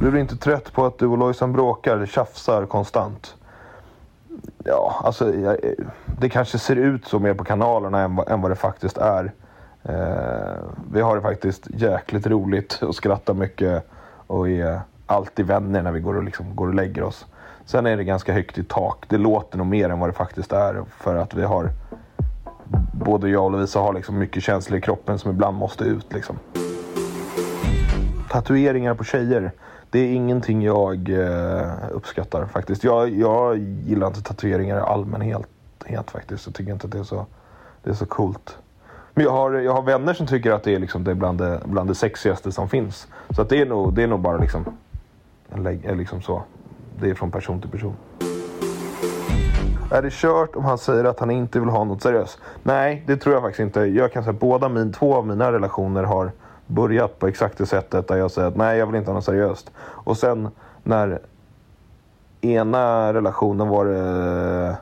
Blir 0.00 0.10
du 0.10 0.20
inte 0.20 0.36
trött 0.36 0.72
på 0.72 0.86
att 0.86 0.98
du 0.98 1.06
och 1.06 1.18
Lojsan 1.18 1.52
bråkar, 1.52 2.06
tjafsar 2.06 2.66
konstant? 2.66 3.36
Ja, 4.64 5.00
alltså 5.04 5.34
jag, 5.34 5.56
det 6.20 6.28
kanske 6.28 6.58
ser 6.58 6.76
ut 6.76 7.06
så 7.06 7.18
mer 7.18 7.34
på 7.34 7.44
kanalerna 7.44 8.00
än, 8.00 8.18
än 8.26 8.40
vad 8.40 8.50
det 8.50 8.56
faktiskt 8.56 8.98
är. 8.98 9.32
Eh, 9.82 10.62
vi 10.92 11.00
har 11.00 11.16
det 11.16 11.22
faktiskt 11.22 11.66
jäkligt 11.70 12.26
roligt 12.26 12.82
och 12.82 12.94
skrattar 12.94 13.34
mycket 13.34 13.84
och 14.26 14.48
är 14.48 14.80
alltid 15.06 15.46
vänner 15.46 15.82
när 15.82 15.92
vi 15.92 16.00
går 16.00 16.16
och, 16.16 16.24
liksom, 16.24 16.56
går 16.56 16.68
och 16.68 16.74
lägger 16.74 17.02
oss. 17.02 17.26
Sen 17.66 17.86
är 17.86 17.96
det 17.96 18.04
ganska 18.04 18.32
högt 18.32 18.58
i 18.58 18.64
tak. 18.64 19.04
Det 19.08 19.18
låter 19.18 19.58
nog 19.58 19.66
mer 19.66 19.88
än 19.88 19.98
vad 19.98 20.08
det 20.08 20.12
faktiskt 20.12 20.52
är 20.52 20.84
för 20.98 21.16
att 21.16 21.34
vi 21.34 21.42
har 21.42 21.70
både 22.92 23.28
jag 23.28 23.44
och 23.44 23.50
Lovisa 23.50 23.80
har 23.80 23.92
liksom 23.92 24.18
mycket 24.18 24.42
känslor 24.42 24.78
i 24.78 24.80
kroppen 24.80 25.18
som 25.18 25.30
ibland 25.30 25.56
måste 25.56 25.84
ut. 25.84 26.12
Liksom. 26.12 26.38
Tatueringar 28.30 28.94
på 28.94 29.04
tjejer. 29.04 29.52
Det 29.90 29.98
är 29.98 30.12
ingenting 30.12 30.62
jag 30.62 31.08
eh, 31.08 31.72
uppskattar 31.90 32.46
faktiskt. 32.46 32.84
Jag, 32.84 33.08
jag 33.08 33.58
gillar 33.58 34.06
inte 34.06 34.22
tatueringar 34.22 34.76
i 34.76 34.80
allmänhet 34.80 35.42
helt, 35.84 36.10
faktiskt. 36.10 36.46
Jag 36.46 36.54
tycker 36.54 36.72
inte 36.72 36.86
att 36.86 36.92
det 36.92 36.98
är 36.98 37.04
så, 37.04 37.26
det 37.82 37.90
är 37.90 37.94
så 37.94 38.06
coolt. 38.06 38.58
Men 39.14 39.24
jag 39.24 39.32
har, 39.32 39.52
jag 39.52 39.72
har 39.72 39.82
vänner 39.82 40.14
som 40.14 40.26
tycker 40.26 40.52
att 40.52 40.62
det 40.62 40.74
är, 40.74 40.78
liksom, 40.78 41.04
det 41.04 41.10
är 41.10 41.14
bland, 41.14 41.38
det, 41.38 41.60
bland 41.64 41.90
det 41.90 41.94
sexigaste 41.94 42.52
som 42.52 42.68
finns. 42.68 43.06
Så 43.30 43.42
att 43.42 43.48
det, 43.48 43.60
är 43.60 43.66
nog, 43.66 43.94
det 43.94 44.02
är 44.02 44.06
nog 44.06 44.20
bara 44.20 44.36
liksom, 44.36 44.64
eh, 45.84 45.96
liksom 45.96 46.22
så. 46.22 46.42
Det 47.00 47.10
är 47.10 47.14
från 47.14 47.30
person 47.30 47.60
till 47.60 47.70
person. 47.70 47.94
Är 49.90 50.02
det 50.02 50.12
kört 50.12 50.56
om 50.56 50.64
han 50.64 50.78
säger 50.78 51.04
att 51.04 51.20
han 51.20 51.30
inte 51.30 51.60
vill 51.60 51.68
ha 51.68 51.84
något 51.84 52.02
seriöst? 52.02 52.38
Nej, 52.62 53.04
det 53.06 53.16
tror 53.16 53.34
jag 53.34 53.42
faktiskt 53.42 53.60
inte. 53.60 53.80
Jag 53.80 54.12
kan 54.12 54.22
säga 54.22 54.34
att 54.34 54.40
båda 54.40 54.68
min, 54.68 54.92
två 54.92 55.14
av 55.14 55.26
mina 55.26 55.52
relationer 55.52 56.02
har 56.02 56.32
börjat 56.66 57.18
på 57.18 57.28
exakt 57.28 57.58
det 57.58 57.66
sättet 57.66 58.08
där 58.08 58.16
jag 58.16 58.30
säger 58.30 58.48
att 58.48 58.56
nej, 58.56 58.78
jag 58.78 58.86
vill 58.86 58.94
inte 58.94 59.10
ha 59.10 59.14
något 59.14 59.24
seriöst. 59.24 59.70
Och 59.78 60.16
sen 60.16 60.48
när 60.82 61.20
ena 62.40 63.12
relationen 63.14 63.68
var 63.68 63.84
det... 63.84 64.76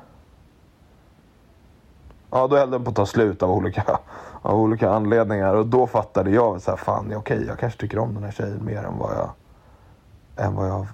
Ja, 2.31 2.47
då 2.47 2.57
höll 2.57 2.71
den 2.71 2.85
på 2.85 2.91
att 2.91 2.97
ta 2.97 3.07
slut 3.07 3.43
av 3.43 3.51
olika, 3.51 3.85
av 4.43 4.61
olika 4.61 4.91
anledningar. 4.91 5.55
Och 5.55 5.67
då 5.67 5.87
fattade 5.87 6.31
jag 6.31 6.63
så 6.63 6.71
här, 6.71 6.79
fan, 6.79 7.13
okej, 7.17 7.45
jag 7.49 7.59
kanske 7.59 7.81
tycker 7.81 7.99
om 7.99 8.15
den 8.15 8.25
här 8.25 8.33
tjejen 8.33 8.65
mer 8.65 8.83
än 8.83 8.99
vad 8.99 9.11
jag, 9.13 9.31
än 10.47 10.55
vad 10.55 10.69
jag 10.69 10.87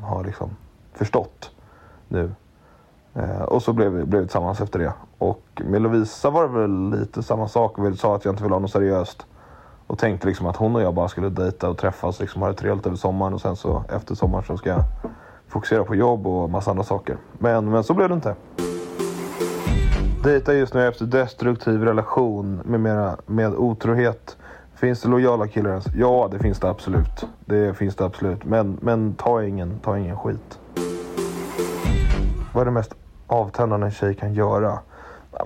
har 0.00 0.24
liksom 0.24 0.50
förstått 0.96 1.50
nu. 2.08 2.30
Eh, 3.14 3.42
och 3.42 3.62
så 3.62 3.72
blev 3.72 3.92
vi, 3.92 4.04
blev 4.04 4.20
vi 4.20 4.26
tillsammans 4.26 4.60
efter 4.60 4.78
det. 4.78 4.92
Och 5.18 5.62
med 5.64 5.82
Lovisa 5.82 6.30
var 6.30 6.42
det 6.42 6.60
väl 6.60 6.90
lite 6.90 7.22
samma 7.22 7.48
sak. 7.48 7.74
Vi 7.78 7.96
sa 7.96 8.16
att 8.16 8.24
jag 8.24 8.32
inte 8.32 8.42
ville 8.42 8.54
ha 8.54 8.60
något 8.60 8.70
seriöst. 8.70 9.26
Och 9.86 9.98
tänkte 9.98 10.26
liksom 10.26 10.46
att 10.46 10.56
hon 10.56 10.76
och 10.76 10.82
jag 10.82 10.94
bara 10.94 11.08
skulle 11.08 11.28
dejta 11.28 11.70
och 11.70 11.78
träffas, 11.78 12.20
liksom 12.20 12.42
ha 12.42 12.48
det 12.48 12.54
trevligt 12.54 12.86
över 12.86 12.96
sommaren 12.96 13.34
och 13.34 13.40
sen 13.40 13.56
så 13.56 13.84
efter 13.88 14.14
sommaren 14.14 14.44
så 14.44 14.56
ska 14.56 14.70
jag 14.70 14.82
fokusera 15.48 15.84
på 15.84 15.94
jobb 15.94 16.26
och 16.26 16.50
massa 16.50 16.70
andra 16.70 16.84
saker. 16.84 17.16
Men, 17.38 17.70
men 17.70 17.84
så 17.84 17.94
blev 17.94 18.08
det 18.08 18.14
inte. 18.14 18.34
Dejta 20.24 20.54
just 20.54 20.74
nu 20.74 20.88
efter 20.88 21.04
destruktiv 21.04 21.82
relation 21.82 22.60
med, 22.64 22.80
mera, 22.80 23.16
med 23.26 23.54
otrohet. 23.54 24.36
Finns 24.74 25.02
det 25.02 25.08
lojala 25.08 25.48
killar 25.48 25.70
ens? 25.70 25.86
Ja, 25.94 26.28
det 26.32 26.38
finns 26.38 26.60
det 26.60 26.68
absolut. 26.68 27.26
Det 27.44 27.76
finns 27.76 27.96
det 27.96 28.04
absolut. 28.04 28.44
Men, 28.44 28.78
men 28.82 29.14
ta, 29.14 29.44
ingen, 29.44 29.78
ta 29.78 29.98
ingen 29.98 30.16
skit. 30.16 30.58
Vad 32.56 32.62
är 32.62 32.64
det 32.64 32.70
mest 32.70 32.94
avtändande 33.26 33.86
en 33.86 33.90
tjej 33.90 34.14
kan 34.14 34.34
göra? 34.34 34.78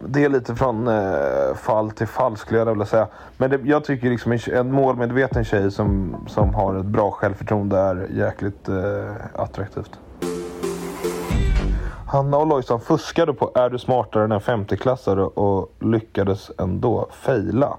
Det 0.07 0.25
är 0.25 0.29
lite 0.29 0.55
från 0.55 0.89
eh, 0.89 1.55
fall 1.55 1.91
till 1.91 2.07
fall 2.07 2.37
skulle 2.37 2.59
jag 2.59 2.67
vilja 2.67 2.87
säga. 2.87 3.09
Men 3.37 3.51
det, 3.51 3.61
jag 3.65 3.85
tycker 3.85 4.11
liksom 4.11 4.33
en, 4.33 4.39
en 4.53 4.73
målmedveten 4.73 5.45
tjej 5.45 5.71
som, 5.71 6.17
som 6.29 6.55
har 6.55 6.75
ett 6.75 6.87
bra 6.87 7.11
självförtroende 7.11 7.79
är 7.79 8.09
jäkligt 8.11 8.69
eh, 8.69 9.15
attraktivt. 9.35 9.99
Hanna 12.07 12.37
och 12.37 12.47
Lojsan 12.47 12.81
fuskade 12.81 13.35
på 13.35 13.51
Är 13.55 13.71
du 13.71 13.79
smartare 13.79 14.25
än 14.25 14.33
en 14.33 14.41
50-klassare 14.41 15.23
och 15.23 15.73
lyckades 15.79 16.51
ändå 16.59 17.09
fejla. 17.11 17.77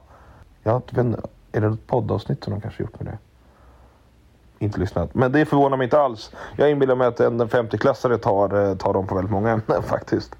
Jag 0.64 0.74
vet 0.74 0.98
inte, 0.98 1.22
är 1.52 1.62
det 1.62 1.68
ett 1.68 1.88
poddavsnitt 1.88 2.44
som 2.44 2.54
de 2.54 2.62
kanske 2.62 2.84
gjort 2.84 3.00
med 3.00 3.14
det? 3.14 3.31
Inte 4.62 4.80
lyssnat. 4.80 5.16
Men 5.16 5.32
det 5.32 5.46
förvånar 5.46 5.78
mig 5.78 5.84
inte 5.84 6.00
alls. 6.00 6.32
Jag 6.56 6.72
inbillar 6.72 6.96
mig 6.96 7.08
att 7.08 7.20
en 7.20 7.42
50-klassare 7.42 8.18
tar, 8.18 8.70
eh, 8.70 8.76
tar 8.78 8.94
dem 8.94 9.08
på 9.08 9.16
väldigt 9.16 9.32
många 9.32 9.50
ämnen 9.50 9.84
faktiskt. 9.88 10.36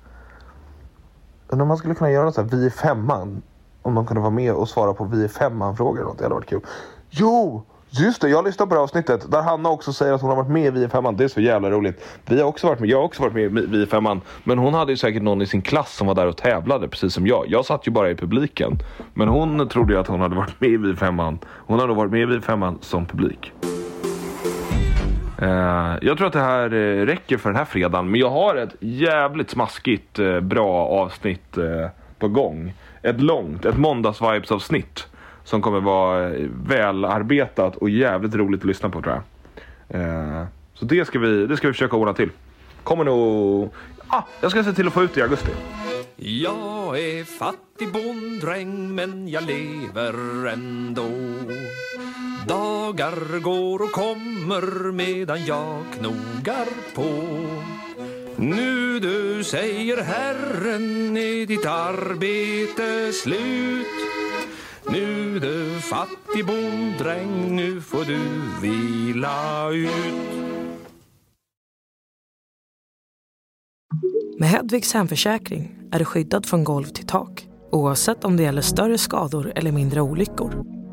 Undrar 1.48 1.62
om 1.62 1.68
man 1.68 1.78
skulle 1.78 1.96
kunna 1.96 2.12
göra 2.12 2.32
så 2.32 2.42
här, 2.42 2.50
vi 2.50 2.66
är 2.66 2.70
femman. 2.70 3.42
Om 3.82 3.96
de 3.96 4.06
kunde 4.06 4.22
vara 4.22 4.32
med 4.32 4.54
och 4.54 4.70
svara 4.70 4.94
på 4.94 5.04
vi 5.04 5.24
är 5.24 5.28
femman-frågor. 5.28 6.16
Det 6.18 6.24
hade 6.24 6.36
varit 6.36 6.50
kul. 6.50 6.62
Jo! 7.10 7.66
Just 7.90 8.22
det, 8.22 8.30
jag 8.30 8.46
lyssnade 8.46 8.70
på 8.70 8.76
det 8.76 8.82
avsnittet 8.82 9.32
där 9.32 9.42
Hanna 9.42 9.70
också 9.70 9.94
säger 9.94 10.14
att 10.14 10.22
hon 10.22 10.30
har 10.30 10.38
varit 10.38 10.50
med 10.50 10.66
i 10.66 10.70
Vi 10.70 10.88
femman. 10.88 11.18
Det 11.18 11.24
är 11.24 11.28
så 11.28 11.42
jävla 11.42 11.70
roligt. 11.70 12.04
Vi 12.26 12.42
har 12.42 12.48
också 12.48 12.68
varit 12.68 12.80
med, 12.80 12.90
jag 12.90 12.98
har 12.98 13.04
också 13.04 13.22
varit 13.22 13.34
med 13.34 13.44
i 13.44 13.50
Vi 13.50 13.86
femman. 13.86 14.22
Men 14.44 14.58
hon 14.58 14.74
hade 14.74 14.92
ju 14.92 14.98
säkert 14.98 15.24
någon 15.24 15.42
i 15.42 15.46
sin 15.46 15.62
klass 15.62 15.96
som 15.96 16.08
var 16.08 16.16
där 16.16 16.28
och 16.28 16.38
tävlade, 16.38 16.88
precis 16.88 17.14
som 17.14 17.28
jag. 17.28 17.46
Jag 17.48 17.66
satt 17.66 17.88
ju 17.88 17.92
bara 17.92 18.10
i 18.10 18.16
publiken. 18.16 18.80
Men 19.14 19.28
hon 19.28 19.70
trodde 19.70 19.94
ju 19.94 20.00
att 20.00 20.08
hon 20.08 20.22
hade 20.22 20.36
varit 20.36 20.62
med 20.62 20.70
i 20.70 20.78
Vi 20.78 20.96
femman. 20.96 21.40
Hon 21.46 21.80
har 21.80 21.88
nog 21.88 21.98
varit 21.98 22.12
med 22.12 22.22
i 22.22 22.26
Vi 22.26 22.42
femman 22.42 22.78
som 22.82 23.06
publik. 23.06 23.54
Eh, 25.42 25.98
jag 26.02 26.18
tror 26.18 26.28
att 26.28 26.34
det 26.34 26.40
här 26.40 26.74
eh, 26.74 27.06
räcker 27.06 27.38
för 27.38 27.50
den 27.50 27.58
här 27.58 27.66
fredagen, 27.66 28.12
men 28.12 28.20
jag 28.20 28.30
har 28.30 28.56
ett 28.56 28.76
jävligt 28.80 29.50
smaskigt 29.50 30.20
eh, 30.20 30.40
bra 30.40 30.88
avsnitt 30.88 31.58
på 32.20 32.28
gång. 32.28 32.74
Ett 33.02 33.22
långt, 33.22 33.66
ett 33.66 33.78
måndagsvibes-avsnitt 33.78 35.08
som 35.44 35.62
kommer 35.62 35.80
vara 35.80 36.32
välarbetat 36.68 37.76
och 37.76 37.90
jävligt 37.90 38.36
roligt 38.36 38.62
att 38.62 38.68
lyssna 38.68 38.90
på 38.90 39.02
tror 39.02 39.22
jag. 39.88 40.48
Så 40.74 40.86
det 40.86 41.06
ska, 41.06 41.20
vi, 41.20 41.48
det 41.48 41.58
ska 41.58 41.68
vi 41.68 41.74
försöka 41.74 41.96
ordna 41.96 42.14
till. 42.14 42.30
Kommer 42.84 43.04
nog... 43.04 43.70
Ah, 44.08 44.22
jag 44.42 44.52
ska 44.52 44.64
se 44.64 44.74
till 44.74 44.88
att 44.88 44.94
få 44.94 45.04
ut 45.04 45.14
det 45.14 45.20
i 45.20 45.24
augusti. 45.24 45.52
Jag 46.16 47.00
är 47.00 47.24
fattig 47.24 47.92
bonddräng 47.94 48.96
men 48.96 49.28
jag 49.28 49.44
lever 49.44 50.48
ändå 50.48 51.04
Dagar 52.48 53.40
går 53.40 53.82
och 53.82 53.92
kommer 53.92 54.92
medan 54.92 55.46
jag 55.46 55.84
knogar 55.94 56.68
på. 56.96 57.10
Nu 58.36 59.00
du 59.00 59.44
säger 59.44 60.04
Herren 60.04 61.18
är 61.18 61.46
ditt 61.46 61.66
arbete 61.66 63.14
slut. 63.14 63.88
Nu 64.92 65.40
du 65.40 65.82
fattig 65.82 66.46
bonddräng, 66.46 67.56
nu 67.56 67.82
får 67.82 68.06
du 68.06 68.20
vila 68.62 69.70
ut. 69.72 70.42
Med 74.40 74.50
Hedvigs 74.50 74.94
hemförsäkring 74.94 75.76
är 75.92 76.00
du 76.00 76.06
skyddad 76.06 76.46
från 76.46 76.64
golv 76.64 76.86
till 76.86 77.08
tak 77.08 77.48
oavsett 77.72 78.24
om 78.24 78.38
det 78.38 78.44
gäller 78.44 78.62
större 78.62 78.98
skador 78.98 79.52
eller 79.56 79.72
mindre 79.72 80.02
olyckor. 80.02 80.81